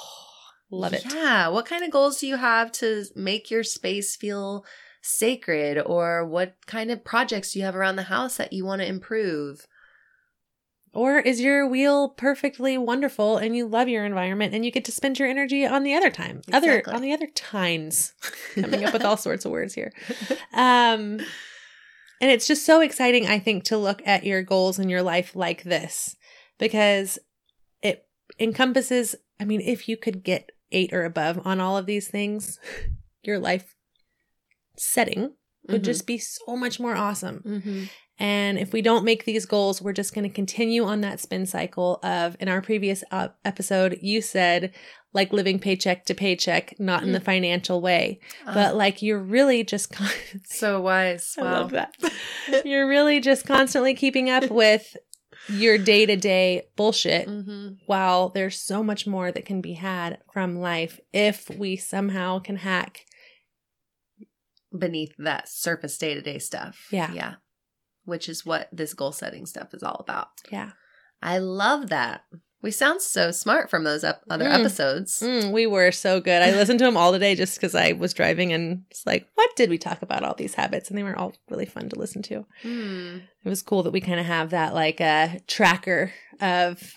love 0.71 0.93
it. 0.93 1.03
Yeah. 1.11 1.49
What 1.49 1.65
kind 1.65 1.83
of 1.83 1.91
goals 1.91 2.19
do 2.19 2.27
you 2.27 2.37
have 2.37 2.71
to 2.73 3.05
make 3.15 3.51
your 3.51 3.63
space 3.63 4.15
feel 4.15 4.65
sacred? 5.01 5.77
Or 5.85 6.25
what 6.25 6.55
kind 6.65 6.89
of 6.91 7.03
projects 7.03 7.51
do 7.51 7.59
you 7.59 7.65
have 7.65 7.75
around 7.75 7.97
the 7.97 8.03
house 8.03 8.37
that 8.37 8.53
you 8.53 8.63
want 8.65 8.81
to 8.81 8.87
improve? 8.87 9.67
Or 10.93 11.17
is 11.17 11.41
your 11.41 11.67
wheel 11.67 12.09
perfectly 12.09 12.77
wonderful 12.77 13.37
and 13.37 13.55
you 13.55 13.65
love 13.65 13.89
your 13.89 14.05
environment 14.05 14.53
and 14.53 14.63
you 14.63 14.69
get 14.71 14.85
to 14.85 14.91
spend 14.91 15.17
your 15.17 15.27
energy 15.27 15.65
on 15.65 15.81
the 15.83 15.95
other 15.95 16.11
time, 16.11 16.41
other 16.53 16.83
on 16.87 17.01
the 17.01 17.13
other 17.13 17.27
times? 17.33 18.13
Coming 18.55 18.85
up 18.85 18.93
with 18.93 19.03
all 19.03 19.17
sorts 19.17 19.43
of 19.43 19.51
words 19.51 19.73
here. 19.73 19.91
Um, 20.53 21.19
and 22.21 22.31
it's 22.31 22.45
just 22.47 22.63
so 22.65 22.81
exciting, 22.81 23.25
I 23.27 23.39
think, 23.39 23.63
to 23.65 23.77
look 23.77 24.01
at 24.05 24.23
your 24.23 24.43
goals 24.43 24.77
in 24.77 24.87
your 24.87 25.01
life 25.01 25.35
like 25.35 25.63
this 25.63 26.15
because 26.59 27.17
it 27.81 28.05
encompasses. 28.39 29.15
I 29.39 29.45
mean, 29.45 29.61
if 29.61 29.89
you 29.89 29.97
could 29.97 30.23
get 30.23 30.51
eight 30.71 30.93
or 30.93 31.05
above 31.05 31.41
on 31.43 31.59
all 31.59 31.75
of 31.75 31.87
these 31.87 32.07
things, 32.07 32.59
your 33.23 33.39
life 33.39 33.75
setting 34.77 35.33
would 35.67 35.81
Mhm. 35.81 35.85
just 35.85 36.05
be 36.05 36.17
so 36.17 36.55
much 36.55 36.79
more 36.79 36.95
awesome. 36.95 37.41
Mhm. 37.45 37.89
And 38.19 38.57
if 38.59 38.71
we 38.73 38.81
don't 38.81 39.03
make 39.03 39.25
these 39.25 39.45
goals, 39.45 39.81
we're 39.81 39.91
just 39.93 40.13
going 40.13 40.27
to 40.27 40.33
continue 40.33 40.83
on 40.85 41.01
that 41.01 41.19
spin 41.19 41.45
cycle 41.45 41.99
of, 42.03 42.37
in 42.39 42.47
our 42.47 42.61
previous 42.61 43.03
uh, 43.11 43.29
episode, 43.43 43.97
you 44.01 44.21
said, 44.21 44.71
like 45.13 45.33
living 45.33 45.59
paycheck 45.59 46.05
to 46.05 46.13
paycheck, 46.13 46.79
not 46.79 47.03
in 47.03 47.11
the 47.11 47.19
financial 47.19 47.81
way, 47.81 48.19
but 48.45 48.73
Uh, 48.73 48.75
like 48.75 49.01
you're 49.01 49.19
really 49.19 49.63
just, 49.63 49.91
con- 49.91 50.07
so 50.45 50.79
wise. 50.81 51.35
I 51.37 51.41
Wow. 51.41 51.51
love 51.53 51.71
that. 51.71 51.93
you're 52.65 52.87
really 52.87 53.19
just 53.19 53.45
constantly 53.45 53.93
keeping 53.95 54.29
up 54.29 54.49
with 54.51 54.95
your 55.49 55.77
day 55.77 56.05
to 56.05 56.15
day 56.15 56.63
bullshit 56.75 57.27
hmm 57.27 57.69
while 57.85 58.29
there's 58.29 58.57
so 58.61 58.81
much 58.81 59.05
more 59.05 59.29
that 59.29 59.45
can 59.45 59.59
be 59.59 59.73
had 59.73 60.17
from 60.31 60.55
life 60.57 60.99
if 61.11 61.49
we 61.49 61.75
somehow 61.75 62.39
can 62.39 62.55
hack. 62.55 63.01
Beneath 64.77 65.13
that 65.17 65.49
surface 65.49 65.97
day 65.97 66.13
to 66.13 66.21
day 66.21 66.39
stuff. 66.39 66.87
Yeah. 66.91 67.11
Yeah. 67.11 67.33
Which 68.05 68.27
is 68.29 68.45
what 68.45 68.69
this 68.71 68.93
goal 68.93 69.11
setting 69.11 69.45
stuff 69.45 69.73
is 69.73 69.83
all 69.83 69.97
about. 69.99 70.27
Yeah. 70.51 70.71
I 71.21 71.37
love 71.37 71.89
that. 71.89 72.23
We 72.61 72.71
sound 72.71 73.01
so 73.01 73.31
smart 73.31 73.69
from 73.69 73.83
those 73.83 74.03
ep- 74.05 74.23
other 74.29 74.45
Mm. 74.45 74.59
episodes. 74.59 75.19
Mm, 75.21 75.51
we 75.51 75.67
were 75.67 75.91
so 75.91 76.21
good. 76.21 76.41
I 76.41 76.51
listened 76.51 76.79
to 76.79 76.85
them 76.85 76.95
all 76.97 77.11
today 77.11 77.35
just 77.35 77.55
because 77.55 77.75
I 77.75 77.91
was 77.93 78.13
driving 78.13 78.53
and 78.53 78.83
it's 78.89 79.05
like, 79.05 79.27
what 79.35 79.49
did 79.57 79.69
we 79.69 79.77
talk 79.77 80.01
about? 80.01 80.23
All 80.23 80.33
these 80.35 80.53
habits, 80.55 80.89
and 80.89 80.97
they 80.97 81.03
were 81.03 81.17
all 81.17 81.33
really 81.49 81.65
fun 81.65 81.89
to 81.89 81.99
listen 81.99 82.21
to. 82.23 82.45
Hmm. 82.61 83.17
It 83.43 83.49
was 83.49 83.61
cool 83.61 83.83
that 83.83 83.91
we 83.91 83.99
kind 84.01 84.19
of 84.19 84.25
have 84.25 84.51
that 84.51 84.73
like 84.73 85.01
a 85.01 85.39
tracker 85.47 86.11
of 86.39 86.93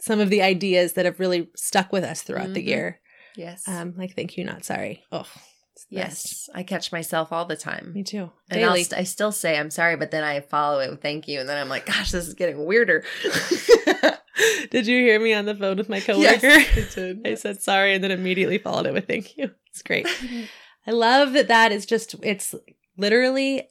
some 0.00 0.20
of 0.20 0.30
the 0.30 0.42
ideas 0.42 0.92
that 0.94 1.06
have 1.06 1.18
really 1.18 1.48
stuck 1.56 1.90
with 1.92 2.04
us 2.04 2.22
throughout 2.22 2.52
the 2.54 2.62
Mhm. 2.62 2.66
year. 2.68 3.00
Yes. 3.36 3.66
Um, 3.66 3.94
like 3.96 4.14
thank 4.14 4.36
you, 4.36 4.44
not 4.44 4.64
sorry. 4.64 5.02
Oh, 5.10 5.20
the. 5.22 5.40
Yes. 5.88 6.48
I 6.54 6.62
catch 6.62 6.92
myself 6.92 7.32
all 7.32 7.44
the 7.44 7.56
time. 7.56 7.92
me 7.94 8.02
too. 8.02 8.30
And 8.50 8.64
I'll 8.64 8.72
Daily. 8.72 8.84
st- 8.84 9.00
I 9.00 9.04
still 9.04 9.32
say 9.32 9.58
I'm 9.58 9.70
sorry, 9.70 9.96
but 9.96 10.10
then 10.10 10.24
I 10.24 10.40
follow 10.40 10.80
it 10.80 10.90
with 10.90 11.02
thank 11.02 11.28
you, 11.28 11.40
and 11.40 11.48
then 11.48 11.56
I'm 11.58 11.68
like, 11.68 11.86
gosh, 11.86 12.10
this 12.10 12.26
is 12.28 12.34
getting 12.34 12.64
weirder. 12.64 13.04
did 14.70 14.86
you 14.86 14.98
hear 15.00 15.20
me 15.20 15.34
on 15.34 15.44
the 15.44 15.54
phone 15.54 15.76
with 15.76 15.88
my 15.88 15.96
Yes, 16.06 16.40
coworker? 16.40 16.46
I 16.80 16.86
did. 16.94 17.26
I 17.26 17.34
said 17.34 17.60
sorry 17.62 17.94
and 17.94 18.02
then 18.02 18.10
immediately 18.10 18.58
followed 18.58 18.86
it 18.86 18.92
with 18.92 19.06
thank 19.06 19.36
you. 19.36 19.50
It's 19.70 19.82
great. 19.82 20.06
I 20.86 20.90
love 20.92 21.32
that 21.34 21.48
that 21.48 21.72
is 21.72 21.84
just, 21.86 22.14
it's 22.22 22.54
literally 22.96 23.68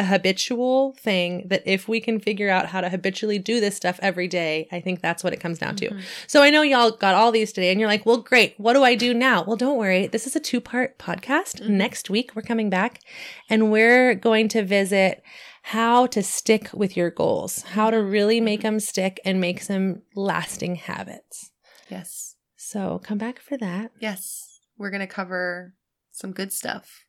a 0.00 0.04
habitual 0.04 0.92
thing 0.98 1.46
that 1.48 1.62
if 1.66 1.86
we 1.86 2.00
can 2.00 2.18
figure 2.18 2.48
out 2.50 2.66
how 2.66 2.80
to 2.80 2.88
habitually 2.88 3.38
do 3.38 3.60
this 3.60 3.76
stuff 3.76 4.00
every 4.02 4.26
day, 4.28 4.66
I 4.72 4.80
think 4.80 5.00
that's 5.00 5.22
what 5.22 5.32
it 5.32 5.40
comes 5.40 5.58
down 5.58 5.76
to. 5.76 5.90
Mhm. 5.90 6.02
So 6.26 6.42
I 6.42 6.50
know 6.50 6.62
y'all 6.62 6.90
got 6.90 7.14
all 7.14 7.30
these 7.30 7.52
today 7.52 7.70
and 7.70 7.78
you're 7.78 7.88
like, 7.88 8.04
well, 8.06 8.18
great. 8.18 8.54
What 8.58 8.72
do 8.74 8.82
I 8.82 8.94
do 8.94 9.12
now? 9.14 9.44
Well, 9.44 9.56
don't 9.56 9.78
worry. 9.78 10.06
This 10.06 10.26
is 10.26 10.34
a 10.34 10.40
two 10.40 10.60
part 10.60 10.98
podcast. 10.98 11.60
Mhm. 11.60 11.70
Next 11.70 12.10
week, 12.10 12.34
we're 12.34 12.42
coming 12.42 12.70
back 12.70 13.00
and 13.48 13.70
we're 13.70 14.14
going 14.14 14.48
to 14.48 14.62
visit 14.64 15.22
how 15.62 16.06
to 16.06 16.22
stick 16.22 16.70
with 16.72 16.96
your 16.96 17.10
goals, 17.10 17.62
how 17.62 17.90
to 17.90 18.02
really 18.02 18.40
make 18.40 18.62
them 18.62 18.80
stick 18.80 19.20
and 19.24 19.40
make 19.40 19.60
some 19.60 20.02
lasting 20.14 20.76
habits. 20.76 21.50
Yes. 21.88 22.36
So 22.56 23.00
come 23.04 23.18
back 23.18 23.38
for 23.40 23.56
that. 23.58 23.92
Yes. 24.00 24.60
We're 24.78 24.90
gonna 24.90 25.06
cover 25.06 25.74
some 26.12 26.32
good 26.32 26.52
stuff, 26.52 27.04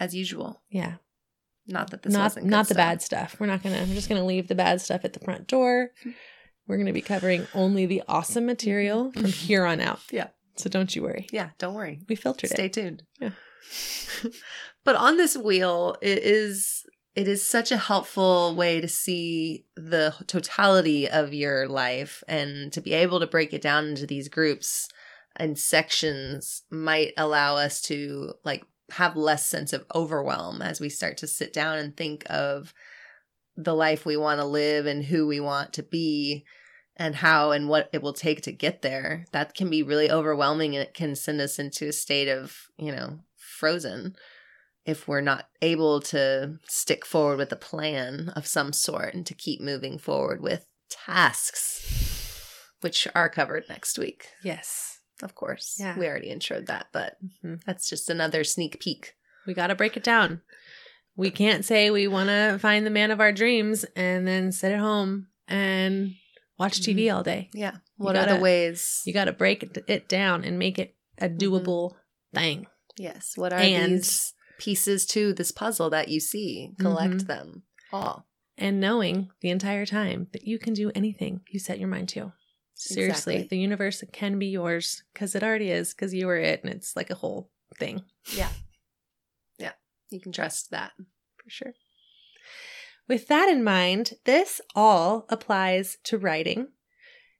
as 0.00 0.14
usual. 0.14 0.62
Yeah. 0.70 0.94
Not 1.66 1.90
that 1.90 2.02
this 2.02 2.12
not 2.12 2.24
wasn't 2.24 2.46
not 2.46 2.68
the 2.68 2.74
stuff. 2.74 2.76
bad 2.76 3.02
stuff. 3.02 3.36
We're 3.38 3.46
not 3.46 3.62
gonna. 3.62 3.78
We're 3.88 3.94
just 3.94 4.08
gonna 4.08 4.24
leave 4.24 4.48
the 4.48 4.54
bad 4.54 4.80
stuff 4.80 5.04
at 5.04 5.12
the 5.12 5.20
front 5.20 5.46
door. 5.46 5.90
We're 6.66 6.76
gonna 6.78 6.92
be 6.92 7.00
covering 7.00 7.46
only 7.54 7.86
the 7.86 8.02
awesome 8.08 8.46
material 8.46 9.12
from 9.12 9.24
here 9.26 9.64
on 9.64 9.80
out. 9.80 10.00
Yeah. 10.10 10.28
So 10.56 10.68
don't 10.68 10.94
you 10.94 11.02
worry. 11.02 11.26
Yeah. 11.32 11.50
Don't 11.58 11.74
worry. 11.74 12.00
We 12.08 12.14
filtered 12.16 12.50
Stay 12.50 12.66
it. 12.66 12.72
tuned. 12.74 13.02
Yeah. 13.18 13.30
but 14.84 14.96
on 14.96 15.16
this 15.16 15.36
wheel, 15.36 15.96
it 16.02 16.18
is 16.18 16.84
it 17.14 17.28
is 17.28 17.46
such 17.46 17.70
a 17.70 17.76
helpful 17.76 18.54
way 18.54 18.80
to 18.80 18.88
see 18.88 19.66
the 19.76 20.14
totality 20.26 21.08
of 21.08 21.32
your 21.32 21.68
life 21.68 22.24
and 22.28 22.72
to 22.72 22.80
be 22.80 22.92
able 22.92 23.20
to 23.20 23.26
break 23.26 23.52
it 23.52 23.62
down 23.62 23.86
into 23.86 24.06
these 24.06 24.28
groups 24.28 24.88
and 25.36 25.58
sections 25.58 26.62
might 26.70 27.12
allow 27.16 27.56
us 27.56 27.80
to 27.82 28.34
like 28.44 28.64
have 28.94 29.16
less 29.16 29.46
sense 29.46 29.72
of 29.72 29.84
overwhelm 29.94 30.62
as 30.62 30.80
we 30.80 30.88
start 30.88 31.16
to 31.18 31.26
sit 31.26 31.52
down 31.52 31.78
and 31.78 31.96
think 31.96 32.24
of 32.30 32.72
the 33.56 33.74
life 33.74 34.06
we 34.06 34.16
want 34.16 34.40
to 34.40 34.46
live 34.46 34.86
and 34.86 35.04
who 35.04 35.26
we 35.26 35.40
want 35.40 35.72
to 35.72 35.82
be 35.82 36.44
and 36.96 37.16
how 37.16 37.50
and 37.50 37.68
what 37.68 37.88
it 37.92 38.02
will 38.02 38.12
take 38.12 38.40
to 38.42 38.52
get 38.52 38.82
there 38.82 39.26
that 39.32 39.54
can 39.54 39.68
be 39.68 39.82
really 39.82 40.10
overwhelming 40.10 40.76
and 40.76 40.82
it 40.82 40.94
can 40.94 41.16
send 41.16 41.40
us 41.40 41.58
into 41.58 41.88
a 41.88 41.92
state 41.92 42.28
of 42.28 42.68
you 42.76 42.92
know 42.92 43.18
frozen 43.36 44.14
if 44.84 45.08
we're 45.08 45.20
not 45.20 45.48
able 45.62 46.00
to 46.00 46.58
stick 46.68 47.04
forward 47.04 47.38
with 47.38 47.50
a 47.50 47.56
plan 47.56 48.30
of 48.36 48.46
some 48.46 48.72
sort 48.72 49.14
and 49.14 49.26
to 49.26 49.34
keep 49.34 49.60
moving 49.60 49.98
forward 49.98 50.40
with 50.40 50.66
tasks 50.88 52.70
which 52.80 53.08
are 53.14 53.28
covered 53.28 53.64
next 53.68 53.98
week 53.98 54.28
Yes. 54.42 55.00
Of 55.22 55.34
course 55.34 55.76
Yeah. 55.78 55.98
we 55.98 56.06
already 56.06 56.28
introed 56.30 56.66
that 56.66 56.88
but 56.92 57.16
Mhm. 57.42 57.62
that's 57.64 57.88
just 57.88 58.10
another 58.10 58.44
sneak 58.44 58.80
peek 58.80 59.14
We 59.46 59.52
got 59.54 59.66
to 59.68 59.74
break 59.74 59.94
it 59.96 60.02
down. 60.02 60.40
We 61.16 61.30
can't 61.30 61.64
say 61.64 61.90
we 61.90 62.08
want 62.08 62.28
to 62.30 62.58
find 62.58 62.84
the 62.86 62.90
man 62.90 63.10
of 63.10 63.20
our 63.20 63.30
dreams 63.32 63.84
and 63.94 64.26
then 64.26 64.50
sit 64.52 64.72
at 64.72 64.80
home 64.80 65.28
and 65.46 66.14
watch 66.58 66.80
TV 66.80 67.10
all 67.14 67.22
day. 67.22 67.50
yeah 67.52 67.76
what 67.96 68.16
are 68.16 68.24
gotta- 68.24 68.34
the 68.36 68.40
ways 68.40 69.02
You 69.04 69.12
got 69.12 69.26
to 69.26 69.32
break 69.32 69.62
it, 69.86 70.08
down 70.08 70.44
and 70.44 70.58
make 70.58 70.78
it 70.78 70.96
a 71.18 71.28
doable 71.28 71.94
thing. 72.34 72.66
yes 72.98 73.36
what 73.36 73.52
are 73.52 73.58
And- 73.60 73.98
these 73.98 74.32
pieces 74.58 75.04
to 75.06 75.32
this 75.34 75.52
puzzle 75.52 75.90
that 75.90 76.08
you 76.08 76.20
see 76.20 76.70
collect 76.80 77.14
Mhm. 77.14 77.26
them 77.26 77.62
all 77.92 78.26
and 78.56 78.80
knowing 78.80 79.30
the 79.40 79.50
entire 79.50 79.84
time 79.84 80.28
that 80.32 80.46
you 80.46 80.58
can 80.58 80.72
do 80.74 80.90
anything 80.94 81.42
you 81.50 81.58
set 81.60 81.78
your 81.78 81.88
mind 81.88 82.08
to. 82.10 82.32
Seriously, 82.74 83.34
Exactly. 83.36 83.56
the 83.56 83.62
universe 83.62 84.02
can 84.12 84.38
be 84.38 84.46
yours 84.46 85.02
because 85.12 85.34
it 85.34 85.42
already 85.42 85.70
is 85.70 85.94
because 85.94 86.12
you 86.12 86.28
are 86.28 86.36
it 86.36 86.62
and 86.64 86.72
it's 86.72 86.96
like 86.96 87.08
a 87.10 87.14
whole 87.14 87.50
thing 87.78 88.02
yeah 88.36 88.50
yeah 89.58 89.72
you 90.10 90.20
can 90.20 90.32
trust 90.32 90.70
that 90.70 90.92
for 91.36 91.48
sure. 91.50 91.72
With 93.06 93.28
that 93.28 93.48
in 93.50 93.62
mind, 93.62 94.14
this 94.24 94.60
all 94.74 95.26
applies 95.28 95.98
to 96.04 96.16
writing. 96.18 96.68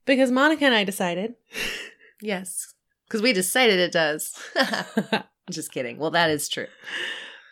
Because 0.04 0.30
Monica 0.30 0.66
and 0.66 0.74
I 0.74 0.84
decided. 0.84 1.34
Yes. 2.20 2.72
Because 3.06 3.20
we 3.20 3.32
decided 3.34 3.78
it 3.78 3.92
does. 3.92 4.32
Just 5.50 5.72
kidding. 5.72 5.98
Well, 5.98 6.12
that 6.12 6.30
is 6.30 6.48
true. 6.48 6.68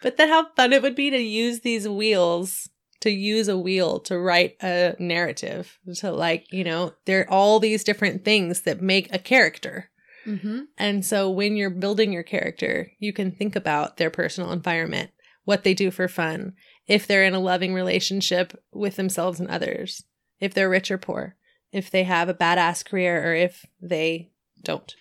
But 0.03 0.17
then 0.17 0.29
how 0.29 0.47
fun 0.57 0.73
it 0.73 0.81
would 0.83 0.95
be 0.95 1.11
to 1.11 1.19
use 1.19 1.61
these 1.61 1.87
wheels, 1.87 2.71
to 3.03 3.11
use 3.11 3.49
a 3.49 3.59
wheel 3.59 4.01
to 4.01 4.19
write 4.19 4.57
a 4.63 4.95
narrative. 4.99 5.79
To 5.97 6.13
like, 6.13 6.47
you 6.53 6.65
know, 6.65 6.95
there 7.05 7.21
are 7.21 7.31
all 7.31 7.61
these 7.61 7.85
different 7.85 8.25
things 8.25 8.63
that 8.63 8.81
make 8.81 9.13
a 9.13 9.19
character. 9.19 9.91
Mm-hmm. 10.27 10.61
And 10.79 11.05
so 11.05 11.29
when 11.29 11.57
you're 11.57 11.71
building 11.71 12.13
your 12.13 12.23
character, 12.23 12.93
you 12.99 13.13
can 13.13 13.33
think 13.33 13.57
about 13.57 13.97
their 13.97 14.11
personal 14.11 14.53
environment, 14.53 15.11
what 15.45 15.65
they 15.65 15.75
do 15.75 15.91
for 15.91 16.07
fun, 16.07 16.55
if 16.87 17.07
they're 17.07 17.25
in 17.25 17.35
a 17.35 17.41
loving 17.41 17.75
relationship 17.75 18.53
with 18.73 18.97
themselves 18.97 19.41
and 19.41 19.49
others, 19.51 20.05
if 20.39 20.55
they're 20.55 20.71
rich 20.71 20.91
or 20.91 20.99
poor, 20.99 21.37
if 21.73 21.91
they 21.91 22.05
have 22.05 22.29
a 22.29 22.35
badass 22.35 22.85
career 22.85 23.29
or 23.29 23.35
if 23.35 23.67
they 23.81 24.31
don't. 24.63 24.95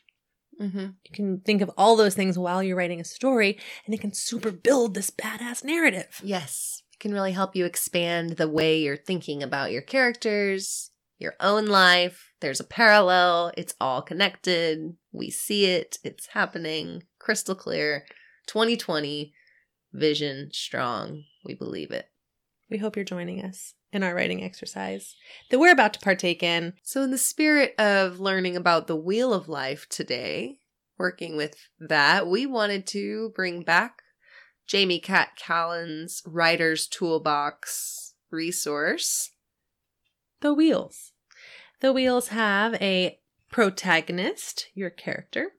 Mm-hmm. 0.59 0.79
You 0.79 1.11
can 1.13 1.39
think 1.41 1.61
of 1.61 1.71
all 1.77 1.95
those 1.95 2.15
things 2.15 2.37
while 2.37 2.63
you're 2.63 2.77
writing 2.77 2.99
a 2.99 3.03
story 3.03 3.59
and 3.85 3.93
it 3.93 4.01
can 4.01 4.13
super 4.13 4.51
build 4.51 4.93
this 4.95 5.11
badass 5.11 5.63
narrative. 5.63 6.19
Yes. 6.23 6.81
Can 7.01 7.13
really 7.13 7.31
help 7.31 7.55
you 7.55 7.65
expand 7.65 8.37
the 8.37 8.47
way 8.47 8.79
you're 8.79 8.95
thinking 8.95 9.41
about 9.41 9.71
your 9.71 9.81
characters, 9.81 10.91
your 11.17 11.33
own 11.39 11.65
life. 11.65 12.31
There's 12.41 12.59
a 12.59 12.63
parallel. 12.63 13.51
It's 13.57 13.73
all 13.81 14.03
connected. 14.03 14.95
We 15.11 15.31
see 15.31 15.65
it. 15.65 15.97
It's 16.03 16.27
happening. 16.27 17.01
Crystal 17.17 17.55
clear. 17.55 18.05
2020. 18.45 19.33
Vision 19.91 20.51
strong. 20.53 21.23
We 21.43 21.55
believe 21.55 21.89
it. 21.89 22.05
We 22.69 22.77
hope 22.77 22.95
you're 22.95 23.03
joining 23.03 23.43
us 23.43 23.73
in 23.91 24.03
our 24.03 24.13
writing 24.13 24.43
exercise 24.43 25.15
that 25.49 25.57
we're 25.57 25.73
about 25.73 25.93
to 25.93 25.99
partake 25.99 26.43
in. 26.43 26.73
So, 26.83 27.01
in 27.01 27.09
the 27.09 27.17
spirit 27.17 27.73
of 27.79 28.19
learning 28.19 28.55
about 28.55 28.85
the 28.85 28.95
wheel 28.95 29.33
of 29.33 29.49
life 29.49 29.87
today, 29.89 30.59
working 30.99 31.35
with 31.35 31.55
that, 31.79 32.27
we 32.27 32.45
wanted 32.45 32.85
to 32.87 33.31
bring 33.35 33.63
back 33.63 34.03
Jamie 34.71 35.01
Cat 35.01 35.35
Callan's 35.35 36.23
Writer's 36.25 36.87
Toolbox 36.87 38.13
resource. 38.29 39.31
The 40.39 40.53
wheels. 40.53 41.11
The 41.81 41.91
wheels 41.91 42.29
have 42.29 42.75
a 42.75 43.19
protagonist, 43.51 44.69
your 44.73 44.89
character. 44.89 45.55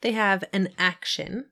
They 0.00 0.12
have 0.12 0.44
an 0.52 0.68
action, 0.78 1.46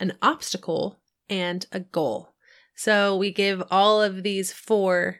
an 0.00 0.16
obstacle, 0.22 0.98
and 1.28 1.66
a 1.72 1.80
goal. 1.80 2.32
So 2.74 3.14
we 3.14 3.30
give 3.30 3.62
all 3.70 4.00
of 4.00 4.22
these 4.22 4.50
four 4.50 5.18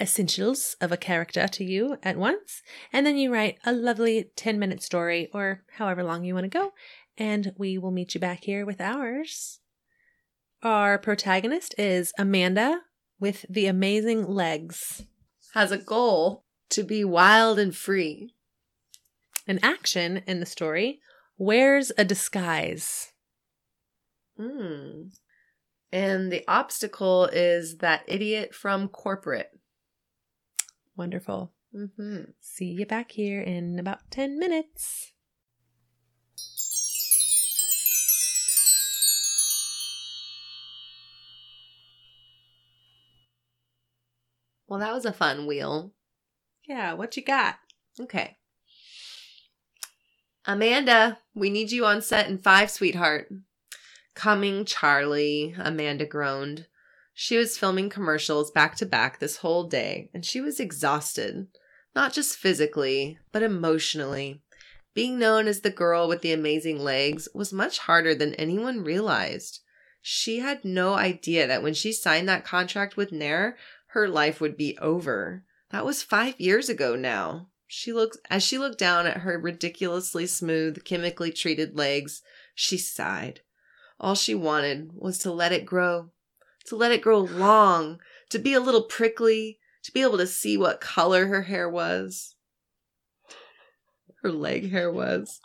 essentials 0.00 0.76
of 0.80 0.90
a 0.90 0.96
character 0.96 1.46
to 1.46 1.62
you 1.62 1.98
at 2.02 2.16
once, 2.16 2.62
and 2.90 3.04
then 3.04 3.18
you 3.18 3.30
write 3.30 3.58
a 3.66 3.72
lovely 3.74 4.30
10 4.34 4.58
minute 4.58 4.82
story 4.82 5.28
or 5.34 5.62
however 5.72 6.02
long 6.02 6.24
you 6.24 6.32
want 6.32 6.44
to 6.44 6.48
go, 6.48 6.72
and 7.18 7.52
we 7.58 7.76
will 7.76 7.90
meet 7.90 8.14
you 8.14 8.20
back 8.20 8.44
here 8.44 8.64
with 8.64 8.80
ours. 8.80 9.60
Our 10.62 10.98
protagonist 10.98 11.74
is 11.78 12.12
Amanda 12.18 12.82
with 13.18 13.46
the 13.48 13.64
amazing 13.64 14.26
legs. 14.26 15.04
Has 15.54 15.72
a 15.72 15.78
goal 15.78 16.44
to 16.68 16.82
be 16.82 17.02
wild 17.02 17.58
and 17.58 17.74
free. 17.74 18.34
An 19.46 19.58
action 19.62 20.22
in 20.26 20.38
the 20.38 20.44
story 20.44 21.00
wears 21.38 21.92
a 21.96 22.04
disguise. 22.04 23.12
Hmm. 24.36 25.08
And 25.90 26.30
the 26.30 26.44
obstacle 26.46 27.24
is 27.32 27.78
that 27.78 28.04
idiot 28.06 28.54
from 28.54 28.88
corporate. 28.88 29.58
Wonderful. 30.94 31.52
Mm-hmm. 31.74 32.32
See 32.38 32.66
you 32.66 32.84
back 32.84 33.12
here 33.12 33.40
in 33.40 33.78
about 33.78 34.10
10 34.10 34.38
minutes. 34.38 35.14
Well, 44.70 44.78
that 44.78 44.94
was 44.94 45.04
a 45.04 45.12
fun 45.12 45.48
wheel. 45.48 45.92
Yeah, 46.64 46.92
what 46.92 47.16
you 47.16 47.24
got? 47.24 47.56
Okay. 47.98 48.36
Amanda, 50.46 51.18
we 51.34 51.50
need 51.50 51.72
you 51.72 51.84
on 51.84 52.00
set 52.00 52.28
in 52.28 52.38
five, 52.38 52.70
sweetheart. 52.70 53.28
Coming, 54.14 54.64
Charlie, 54.64 55.56
Amanda 55.58 56.06
groaned. 56.06 56.68
She 57.12 57.36
was 57.36 57.58
filming 57.58 57.90
commercials 57.90 58.52
back 58.52 58.76
to 58.76 58.86
back 58.86 59.18
this 59.18 59.38
whole 59.38 59.64
day, 59.64 60.08
and 60.14 60.24
she 60.24 60.40
was 60.40 60.60
exhausted. 60.60 61.48
Not 61.96 62.12
just 62.12 62.36
physically, 62.36 63.18
but 63.32 63.42
emotionally. 63.42 64.40
Being 64.94 65.18
known 65.18 65.48
as 65.48 65.62
the 65.62 65.70
girl 65.70 66.06
with 66.06 66.22
the 66.22 66.32
amazing 66.32 66.78
legs 66.78 67.28
was 67.34 67.52
much 67.52 67.80
harder 67.80 68.14
than 68.14 68.34
anyone 68.34 68.84
realized. 68.84 69.62
She 70.00 70.38
had 70.38 70.64
no 70.64 70.94
idea 70.94 71.46
that 71.46 71.62
when 71.62 71.74
she 71.74 71.92
signed 71.92 72.28
that 72.28 72.44
contract 72.44 72.96
with 72.96 73.12
Nair, 73.12 73.56
her 73.92 74.08
life 74.08 74.40
would 74.40 74.56
be 74.56 74.78
over. 74.78 75.44
That 75.70 75.84
was 75.84 76.02
five 76.02 76.40
years 76.40 76.68
ago 76.68 76.94
now. 76.96 77.48
She 77.66 77.92
looked 77.92 78.18
as 78.28 78.42
she 78.42 78.58
looked 78.58 78.78
down 78.78 79.06
at 79.06 79.18
her 79.18 79.38
ridiculously 79.38 80.26
smooth, 80.26 80.84
chemically 80.84 81.30
treated 81.30 81.76
legs, 81.76 82.22
she 82.54 82.76
sighed. 82.76 83.40
All 83.98 84.14
she 84.14 84.34
wanted 84.34 84.90
was 84.94 85.18
to 85.18 85.32
let 85.32 85.52
it 85.52 85.66
grow, 85.66 86.10
to 86.66 86.76
let 86.76 86.90
it 86.90 87.02
grow 87.02 87.20
long, 87.20 88.00
to 88.30 88.38
be 88.38 88.54
a 88.54 88.60
little 88.60 88.82
prickly, 88.82 89.58
to 89.84 89.92
be 89.92 90.02
able 90.02 90.18
to 90.18 90.26
see 90.26 90.56
what 90.56 90.80
color 90.80 91.26
her 91.26 91.42
hair 91.42 91.68
was. 91.68 92.34
Her 94.22 94.32
leg 94.32 94.70
hair 94.70 94.90
was. 94.90 95.40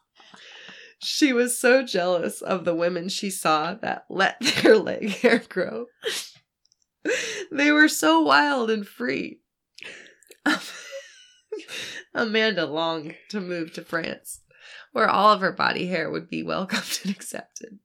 She 0.99 1.33
was 1.33 1.57
so 1.57 1.83
jealous 1.83 2.41
of 2.41 2.65
the 2.65 2.75
women 2.75 3.09
she 3.09 3.29
saw 3.29 3.75
that 3.75 4.05
let 4.09 4.39
their 4.61 4.77
leg 4.77 5.09
hair 5.09 5.43
grow. 5.47 5.85
They 7.51 7.71
were 7.71 7.87
so 7.87 8.21
wild 8.21 8.69
and 8.69 8.87
free. 8.87 9.41
Amanda 12.13 12.65
longed 12.65 13.15
to 13.29 13.41
move 13.41 13.73
to 13.73 13.81
France, 13.81 14.41
where 14.91 15.09
all 15.09 15.33
of 15.33 15.41
her 15.41 15.51
body 15.51 15.87
hair 15.87 16.09
would 16.09 16.29
be 16.29 16.43
welcomed 16.43 16.99
and 17.03 17.11
accepted. 17.11 17.79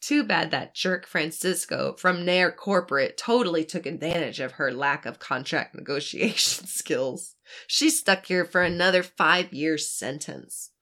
Too 0.00 0.22
bad 0.22 0.50
that 0.50 0.74
jerk 0.74 1.06
Francisco 1.06 1.94
from 1.98 2.26
Nair 2.26 2.52
Corporate 2.52 3.16
totally 3.16 3.64
took 3.64 3.86
advantage 3.86 4.38
of 4.38 4.52
her 4.52 4.70
lack 4.70 5.06
of 5.06 5.18
contract 5.18 5.74
negotiation 5.74 6.66
skills. 6.66 7.36
She's 7.66 8.00
stuck 8.00 8.26
here 8.26 8.44
for 8.44 8.62
another 8.62 9.02
five 9.02 9.52
year 9.52 9.78
sentence. 9.78 10.72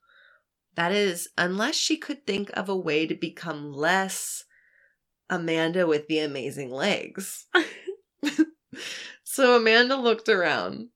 That 0.75 0.91
is, 0.91 1.29
unless 1.39 1.77
she 1.77 1.97
could 1.97 2.27
think 2.27 2.51
of 2.55 2.69
a 2.69 2.77
way 2.77 3.07
to 3.07 3.15
become 3.15 3.73
less 3.73 4.45
Amanda 5.33 5.87
with 5.87 6.09
the 6.09 6.19
amazing 6.19 6.71
legs. 6.71 7.47
so 9.25 9.57
Amanda 9.57 9.97
looked 9.97 10.29
around 10.29 10.89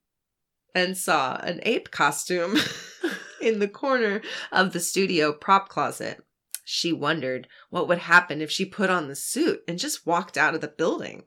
and 0.74 0.94
saw 0.94 1.36
an 1.36 1.60
ape 1.62 1.90
costume 1.90 2.58
in 3.40 3.60
the 3.60 3.68
corner 3.68 4.20
of 4.52 4.74
the 4.74 4.80
studio 4.80 5.32
prop 5.32 5.70
closet. 5.70 6.22
She 6.64 6.92
wondered 6.92 7.48
what 7.70 7.88
would 7.88 8.00
happen 8.00 8.42
if 8.42 8.50
she 8.50 8.66
put 8.66 8.90
on 8.90 9.08
the 9.08 9.16
suit 9.16 9.62
and 9.66 9.78
just 9.78 10.06
walked 10.06 10.36
out 10.36 10.54
of 10.54 10.60
the 10.60 10.68
building. 10.68 11.24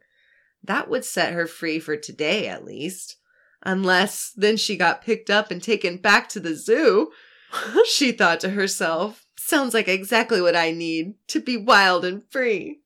That 0.64 0.88
would 0.88 1.04
set 1.04 1.34
her 1.34 1.48
free 1.48 1.80
for 1.80 1.98
today, 1.98 2.48
at 2.48 2.64
least. 2.64 3.16
Unless 3.64 4.34
then 4.36 4.56
she 4.56 4.78
got 4.78 5.02
picked 5.02 5.32
up 5.32 5.50
and 5.50 5.64
taken 5.64 5.98
back 5.98 6.30
to 6.30 6.40
the 6.40 6.54
zoo. 6.56 7.10
she 7.86 8.12
thought 8.12 8.40
to 8.42 8.50
herself, 8.50 9.26
sounds 9.36 9.74
like 9.74 9.88
exactly 9.88 10.42
what 10.42 10.56
I 10.56 10.70
need 10.70 11.16
to 11.30 11.40
be 11.40 11.58
wild 11.58 12.06
and 12.06 12.22
free. 12.30 12.82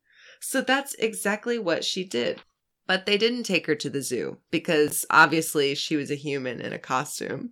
So 0.46 0.62
that's 0.62 0.94
exactly 0.96 1.58
what 1.58 1.84
she 1.86 2.04
did. 2.04 2.42
But 2.86 3.06
they 3.06 3.18
didn't 3.18 3.44
take 3.44 3.66
her 3.68 3.76
to 3.76 3.90
the 3.90 4.02
zoo 4.02 4.40
because 4.52 5.06
obviously 5.10 5.74
she 5.74 5.96
was 5.96 6.12
a 6.12 6.16
human 6.16 6.60
in 6.60 6.74
a 6.74 6.78
costume. 6.80 7.52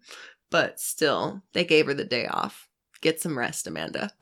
But 0.50 0.80
still, 0.80 1.42
they 1.54 1.64
gave 1.64 1.86
her 1.86 1.94
the 1.94 2.04
day 2.04 2.28
off. 2.28 2.68
Get 3.00 3.22
some 3.22 3.38
rest, 3.38 3.66
Amanda. 3.68 4.12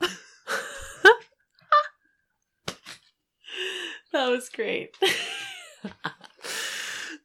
That 4.12 4.28
was 4.28 4.48
great. 4.48 4.96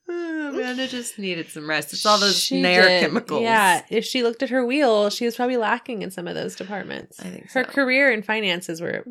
Amanda 0.08 0.88
just 0.88 1.18
needed 1.18 1.50
some 1.50 1.68
rest. 1.68 1.94
It's 1.94 2.06
all 2.06 2.20
those 2.20 2.40
She 2.40 2.62
Nair 2.62 2.84
did. 2.88 3.02
chemicals. 3.02 3.42
Yeah, 3.42 3.84
if 3.90 4.06
she 4.06 4.22
looked 4.22 4.44
at 4.44 4.52
her 4.52 4.64
wheel, 4.64 5.10
she 5.10 5.26
was 5.26 5.36
probably 5.36 5.58
lacking 5.58 6.04
in 6.04 6.12
some 6.12 6.28
of 6.28 6.36
those 6.36 6.56
departments. 6.56 7.20
I 7.20 7.30
think 7.30 7.50
Her 7.52 7.64
so. 7.64 7.72
career 7.72 8.12
and 8.12 8.24
finances 8.24 8.82
were 8.82 9.04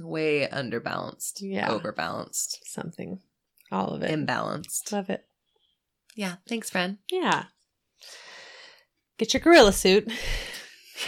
Way 0.00 0.48
underbalanced. 0.50 1.34
Yeah. 1.40 1.68
Overbalanced. 1.70 2.58
something. 2.64 3.20
All 3.70 3.90
of 3.94 4.02
it. 4.02 4.10
Imbalanced. 4.10 4.90
Love 4.92 5.10
it. 5.10 5.24
Yeah. 6.16 6.36
Thanks, 6.48 6.70
friend. 6.70 6.98
Yeah. 7.10 7.44
Get 9.18 9.34
your 9.34 9.40
gorilla 9.40 9.72
suit. 9.72 10.10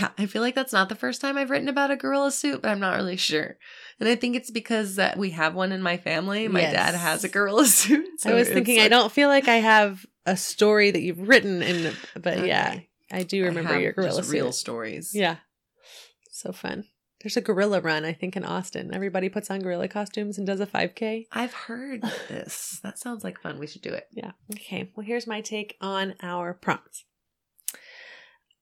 Yeah. 0.01 0.09
I 0.17 0.25
feel 0.25 0.41
like 0.41 0.55
that's 0.55 0.73
not 0.73 0.89
the 0.89 0.95
first 0.95 1.21
time 1.21 1.37
I've 1.37 1.51
written 1.51 1.69
about 1.69 1.91
a 1.91 1.97
gorilla 1.97 2.31
suit, 2.33 2.63
but 2.63 2.71
I'm 2.71 2.81
not 2.81 2.97
really 2.97 3.19
sure. 3.19 3.59
And 4.01 4.09
I 4.09 4.15
think 4.15 4.37
it's 4.37 4.51
because 4.51 4.97
that 4.97 5.19
we 5.19 5.33
have 5.33 5.55
one 5.55 5.71
in 5.71 5.83
my 5.83 5.99
family. 5.99 6.49
My 6.49 6.61
Yes. 6.63 6.73
dad 6.73 6.95
has 6.95 7.25
a 7.25 7.29
gorilla 7.29 7.67
suit. 7.67 8.07
So 8.17 8.31
I 8.31 8.35
was 8.35 8.49
thinking, 8.49 8.81
I 8.81 8.89
don't 8.89 9.13
feel 9.13 9.29
like 9.29 9.49
I 9.49 9.57
have 9.57 10.07
a 10.25 10.35
story 10.35 10.93
that 10.93 11.03
you've 11.03 11.29
written 11.29 11.61
in 11.61 11.93
but 12.19 12.47
yeah, 12.47 12.79
I 13.11 13.23
do 13.25 13.45
remember 13.45 13.75
I 13.75 13.81
your 13.81 13.93
gorilla 13.93 14.23
suit. 14.25 14.33
real 14.33 14.51
stories. 14.53 15.11
Yeah. 15.15 15.37
So 16.31 16.53
fun. 16.53 16.85
There's 17.23 17.37
a 17.37 17.41
gorilla 17.41 17.81
run, 17.81 18.05
I 18.05 18.13
think, 18.13 18.37
in 18.37 18.45
Austin. 18.45 18.93
Everybody 18.93 19.29
puts 19.29 19.51
on 19.51 19.61
gorilla 19.61 19.89
costumes 19.89 20.39
and 20.39 20.47
does 20.47 20.61
a 20.61 20.67
5K. 20.67 21.27
I've 21.31 21.55
heard 21.55 22.03
this. 22.29 22.81
That 22.83 22.99
sounds 22.99 23.23
like 23.23 23.41
fun. 23.41 23.59
We 23.59 23.69
should 23.69 23.83
do 23.83 23.93
it. 23.93 24.09
Yeah. 24.11 24.33
Okay. 24.55 24.91
Well, 24.97 25.07
here's 25.07 25.27
my 25.27 25.41
take 25.41 25.77
on 25.81 26.15
our 26.21 26.53
prompts. 26.53 27.05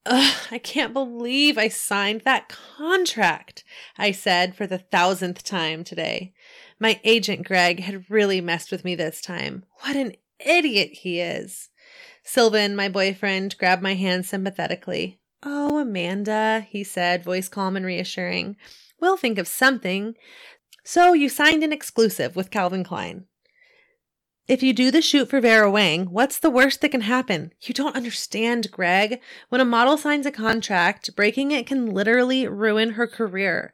Ugh, 0.06 0.34
I 0.50 0.58
can't 0.58 0.92
believe 0.92 1.58
I 1.58 1.68
signed 1.68 2.22
that 2.22 2.48
contract, 2.48 3.64
I 3.98 4.12
said 4.12 4.56
for 4.56 4.66
the 4.66 4.78
thousandth 4.78 5.44
time 5.44 5.84
today. 5.84 6.32
My 6.78 7.00
agent, 7.04 7.46
Greg, 7.46 7.80
had 7.80 8.10
really 8.10 8.40
messed 8.40 8.70
with 8.70 8.84
me 8.84 8.94
this 8.94 9.20
time. 9.20 9.64
What 9.82 9.96
an 9.96 10.14
idiot 10.38 10.90
he 10.92 11.20
is. 11.20 11.68
Sylvan, 12.22 12.74
my 12.74 12.88
boyfriend, 12.88 13.58
grabbed 13.58 13.82
my 13.82 13.94
hand 13.94 14.24
sympathetically. 14.24 15.19
Oh, 15.42 15.78
Amanda, 15.78 16.66
he 16.68 16.84
said, 16.84 17.24
voice 17.24 17.48
calm 17.48 17.76
and 17.76 17.86
reassuring. 17.86 18.56
We'll 19.00 19.16
think 19.16 19.38
of 19.38 19.48
something. 19.48 20.14
So 20.84 21.12
you 21.14 21.28
signed 21.28 21.62
an 21.62 21.72
exclusive 21.72 22.36
with 22.36 22.50
Calvin 22.50 22.84
Klein. 22.84 23.24
If 24.46 24.62
you 24.62 24.72
do 24.72 24.90
the 24.90 25.00
shoot 25.00 25.30
for 25.30 25.40
Vera 25.40 25.70
Wang, 25.70 26.06
what's 26.06 26.38
the 26.38 26.50
worst 26.50 26.80
that 26.80 26.90
can 26.90 27.02
happen? 27.02 27.52
You 27.62 27.72
don't 27.72 27.94
understand, 27.94 28.70
Greg. 28.72 29.20
When 29.48 29.60
a 29.60 29.64
model 29.64 29.96
signs 29.96 30.26
a 30.26 30.32
contract, 30.32 31.14
breaking 31.14 31.52
it 31.52 31.66
can 31.66 31.86
literally 31.86 32.48
ruin 32.48 32.90
her 32.90 33.06
career. 33.06 33.72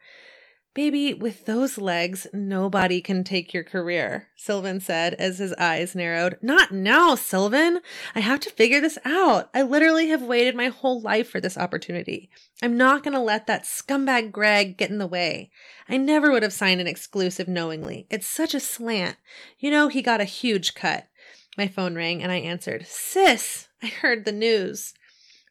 Baby, 0.77 1.15
with 1.15 1.47
those 1.47 1.79
legs, 1.79 2.27
nobody 2.35 3.01
can 3.01 3.25
take 3.25 3.55
your 3.55 3.65
career, 3.65 4.29
Sylvan 4.37 4.79
said 4.79 5.15
as 5.15 5.39
his 5.39 5.55
eyes 5.55 5.95
narrowed. 5.95 6.37
Not 6.43 6.71
now, 6.71 7.15
Sylvan. 7.15 7.81
I 8.15 8.21
have 8.21 8.41
to 8.41 8.51
figure 8.51 8.79
this 8.79 8.99
out. 9.03 9.49
I 9.55 9.63
literally 9.63 10.09
have 10.09 10.21
waited 10.21 10.55
my 10.55 10.69
whole 10.69 11.01
life 11.01 11.31
for 11.31 11.41
this 11.41 11.57
opportunity. 11.57 12.29
I'm 12.63 12.77
not 12.77 13.03
going 13.03 13.15
to 13.15 13.21
let 13.21 13.47
that 13.47 13.65
scumbag 13.65 14.33
Greg 14.33 14.77
get 14.77 14.91
in 14.91 14.99
the 14.99 15.07
way. 15.07 15.51
I 15.89 15.97
never 15.97 16.31
would 16.31 16.43
have 16.43 16.53
signed 16.53 16.83
an 16.83 16.87
exclusive 16.87 17.49
knowingly. 17.49 18.07
It's 18.11 18.27
such 18.27 18.53
a 18.53 18.61
slant. 18.61 19.17
You 19.59 19.71
know, 19.71 19.89
he 19.89 20.03
got 20.03 20.21
a 20.21 20.25
huge 20.25 20.75
cut. 20.75 21.09
My 21.57 21.69
phone 21.69 21.95
rang 21.95 22.23
and 22.23 22.31
I 22.31 22.37
answered. 22.37 22.87
Sis, 22.87 23.69
I 23.83 23.87
heard 23.87 24.27
the 24.27 24.33
news. 24.33 24.93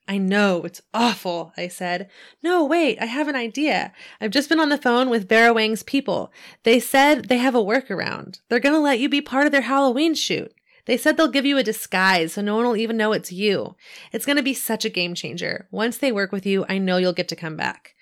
I 0.07 0.19
know, 0.19 0.63
it's 0.63 0.81
awful, 0.93 1.51
I 1.57 1.67
said. 1.67 2.09
No, 2.43 2.63
wait, 2.63 2.99
I 3.01 3.05
have 3.05 3.27
an 3.27 3.35
idea. 3.35 3.91
I've 4.21 4.31
just 4.31 4.49
been 4.49 4.59
on 4.59 4.69
the 4.69 4.77
phone 4.77 5.09
with 5.09 5.27
Vera 5.27 5.51
Wang's 5.51 5.81
people. 5.81 6.31
They 6.63 6.79
said 6.79 7.25
they 7.25 7.39
have 7.39 7.55
a 7.55 7.63
workaround. 7.63 8.39
They're 8.47 8.59
gonna 8.59 8.79
let 8.79 8.99
you 8.99 9.09
be 9.09 9.21
part 9.21 9.47
of 9.47 9.51
their 9.51 9.61
Halloween 9.61 10.13
shoot. 10.13 10.53
They 10.85 10.97
said 10.97 11.17
they'll 11.17 11.27
give 11.27 11.45
you 11.45 11.57
a 11.57 11.63
disguise 11.63 12.33
so 12.33 12.43
no 12.43 12.55
one 12.55 12.65
will 12.65 12.77
even 12.77 12.97
know 12.97 13.13
it's 13.13 13.31
you. 13.31 13.75
It's 14.11 14.27
gonna 14.27 14.43
be 14.43 14.53
such 14.53 14.85
a 14.85 14.89
game 14.89 15.15
changer. 15.15 15.67
Once 15.71 15.97
they 15.97 16.11
work 16.11 16.31
with 16.31 16.45
you, 16.45 16.65
I 16.69 16.77
know 16.77 16.97
you'll 16.97 17.13
get 17.13 17.27
to 17.29 17.35
come 17.35 17.57
back. 17.57 17.95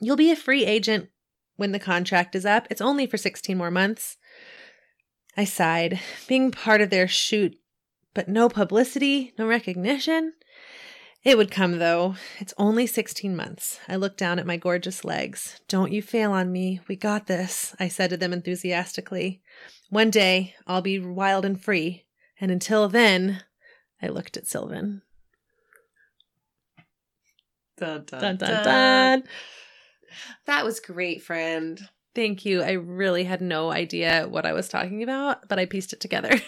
You'll 0.00 0.16
be 0.16 0.30
a 0.30 0.36
free 0.36 0.64
agent 0.64 1.10
when 1.56 1.72
the 1.72 1.78
contract 1.78 2.34
is 2.34 2.46
up. 2.46 2.66
It's 2.70 2.80
only 2.80 3.06
for 3.06 3.18
16 3.18 3.56
more 3.56 3.70
months. 3.70 4.16
I 5.36 5.44
sighed. 5.44 6.00
Being 6.26 6.50
part 6.50 6.80
of 6.80 6.90
their 6.90 7.08
shoot, 7.08 7.56
but 8.14 8.28
no 8.28 8.48
publicity, 8.48 9.34
no 9.38 9.46
recognition. 9.46 10.32
It 11.24 11.38
would 11.38 11.50
come, 11.50 11.78
though. 11.78 12.16
It's 12.38 12.52
only 12.58 12.86
16 12.86 13.34
months. 13.34 13.80
I 13.88 13.96
looked 13.96 14.18
down 14.18 14.38
at 14.38 14.46
my 14.46 14.58
gorgeous 14.58 15.06
legs. 15.06 15.58
Don't 15.68 15.90
you 15.90 16.02
fail 16.02 16.32
on 16.32 16.52
me. 16.52 16.80
We 16.86 16.96
got 16.96 17.26
this, 17.26 17.74
I 17.80 17.88
said 17.88 18.10
to 18.10 18.18
them 18.18 18.34
enthusiastically. 18.34 19.40
One 19.88 20.10
day, 20.10 20.54
I'll 20.66 20.82
be 20.82 20.98
wild 20.98 21.46
and 21.46 21.60
free. 21.60 22.04
And 22.38 22.50
until 22.50 22.88
then, 22.88 23.42
I 24.02 24.08
looked 24.08 24.36
at 24.36 24.46
Sylvan. 24.46 25.00
Dun, 27.78 28.04
dun, 28.04 28.20
Dun, 28.20 28.36
dun, 28.36 28.64
dun. 28.64 29.24
That 30.44 30.64
was 30.64 30.78
great, 30.78 31.22
friend. 31.22 31.80
Thank 32.14 32.44
you. 32.44 32.62
I 32.62 32.72
really 32.72 33.24
had 33.24 33.40
no 33.40 33.72
idea 33.72 34.28
what 34.28 34.44
I 34.46 34.52
was 34.52 34.68
talking 34.68 35.02
about, 35.02 35.48
but 35.48 35.58
I 35.58 35.64
pieced 35.64 35.92
it 35.94 36.00
together. 36.00 36.38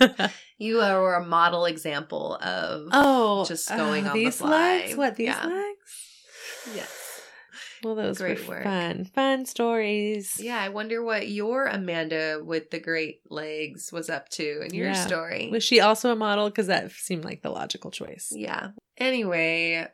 You 0.58 0.80
are 0.80 1.14
a 1.16 1.24
model 1.24 1.66
example 1.66 2.36
of 2.36 2.88
oh, 2.92 3.44
Just 3.46 3.70
uh, 3.70 3.76
going 3.76 4.06
on 4.06 4.16
the 4.16 4.24
these 4.24 4.36
fly. 4.38 4.50
legs? 4.78 4.96
What 4.96 5.16
these 5.16 5.26
Yeah. 5.28 5.46
legs? 5.46 6.74
yes. 6.74 7.02
Well, 7.84 7.94
those 7.94 8.18
Great 8.18 8.40
were 8.48 8.54
work. 8.56 8.64
fun, 8.64 9.04
fun 9.14 9.44
stories. 9.44 10.40
Yeah, 10.40 10.58
I 10.58 10.70
wonder 10.70 11.02
what 11.02 11.28
your 11.28 11.66
Amanda 11.66 12.40
with 12.42 12.70
the 12.70 12.80
great 12.80 13.20
legs 13.30 13.92
was 13.92 14.08
up 14.08 14.30
to 14.30 14.62
in 14.62 14.74
your 14.74 14.86
Yeah. 14.88 15.06
story. 15.06 15.50
Was 15.52 15.62
she 15.62 15.80
also 15.80 16.10
a 16.10 16.16
model? 16.16 16.48
Because 16.48 16.68
that 16.68 16.90
seemed 16.90 17.24
like 17.24 17.42
the 17.42 17.50
logical 17.50 17.90
choice. 17.90 18.32
Yeah. 18.34 18.68
Anyway, 18.96 19.86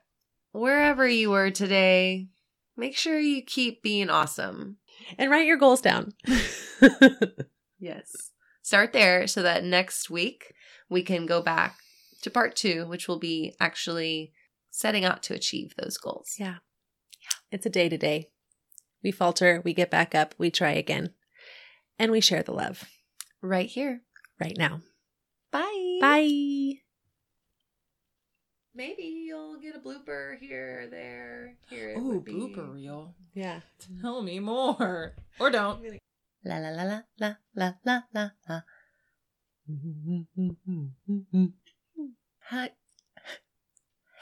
wherever 0.53 1.07
you 1.09 1.31
were 1.31 1.51
today, 1.51 2.29
make 2.77 2.97
sure 2.97 3.19
you 3.19 3.43
keep 3.43 3.83
being 3.83 4.09
awesome. 4.09 4.79
And 5.19 5.29
write 5.31 5.47
your 5.47 5.57
goals 5.59 5.81
down. 5.81 6.13
Yes. 7.79 8.31
Start 8.63 8.93
there 8.93 9.27
so 9.27 9.43
that 9.43 9.65
next 9.65 10.09
week 10.09 10.55
we 10.89 11.03
can 11.03 11.27
go 11.27 11.43
back 11.43 11.77
to 12.23 12.31
part 12.31 12.55
two, 12.57 12.87
which 12.87 13.09
will 13.09 13.19
be 13.19 13.55
actually 13.61 14.33
setting 14.71 15.05
out 15.05 15.23
to 15.25 15.35
achieve 15.35 15.75
those 15.77 15.97
goals. 15.99 16.35
yeah. 16.39 16.57
It's 17.51 17.67
a 17.67 17.71
day 17.71 17.89
to 17.89 17.99
day. 17.99 18.29
We 19.03 19.11
falter, 19.11 19.61
we 19.65 19.75
get 19.75 19.91
back 19.91 20.15
up, 20.15 20.35
we 20.39 20.51
try 20.51 20.71
again. 20.73 21.11
And 21.99 22.11
we 22.11 22.21
share 22.21 22.43
the 22.43 22.53
love 22.53 22.85
Right 23.43 23.67
here. 23.69 24.03
right 24.41 24.57
now. 24.57 24.81
Bye. 25.51 25.99
Bye. 26.01 26.79
Maybe 28.75 29.03
you'll 29.27 29.59
get 29.61 29.77
a 29.77 29.79
blooper 29.81 30.39
here 30.39 30.83
or 30.85 30.87
there. 30.87 31.57
Here 31.69 31.91
it 31.91 31.99
Ooh, 31.99 32.15
would 32.15 32.25
be. 32.25 32.33
blooper 32.33 32.73
reel. 32.73 33.15
Yeah. 33.35 33.61
Tell 34.01 34.23
me 34.23 34.39
more. 34.41 35.15
Or 35.39 35.51
don't. 35.51 35.83
La 36.45 36.59
la 36.59 36.71
la 36.71 36.83
la 36.83 37.01
la 37.19 37.35
la 37.55 37.73
la 37.85 38.01
la 38.13 38.31
la. 38.49 38.61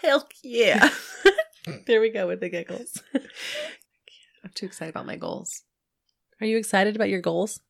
Hell 0.02 0.28
yeah. 0.42 0.90
there 1.86 2.00
we 2.00 2.10
go 2.10 2.26
with 2.26 2.40
the 2.40 2.48
giggles. 2.48 3.02
I'm 3.14 4.50
too 4.54 4.66
excited 4.66 4.90
about 4.90 5.06
my 5.06 5.16
goals. 5.16 5.62
Are 6.40 6.46
you 6.46 6.56
excited 6.56 6.96
about 6.96 7.08
your 7.08 7.20
goals? 7.20 7.60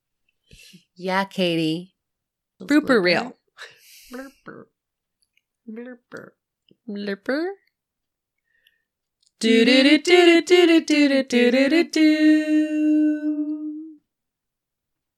Yeah, 0.95 1.25
Katie. 1.25 1.95
Blooper 2.61 3.03
reel. 3.03 3.37
Blooper. 4.13 4.65
Blooper. 5.69 6.31
Blurper. 6.89 7.47
Do 9.39 9.65
do 9.65 9.83
do 9.83 9.99
do 9.99 10.43
do 10.43 10.67
do 10.67 10.81
do 10.85 11.23
do 11.25 11.51
do 11.51 11.69
do 11.69 11.85
do. 11.85 13.50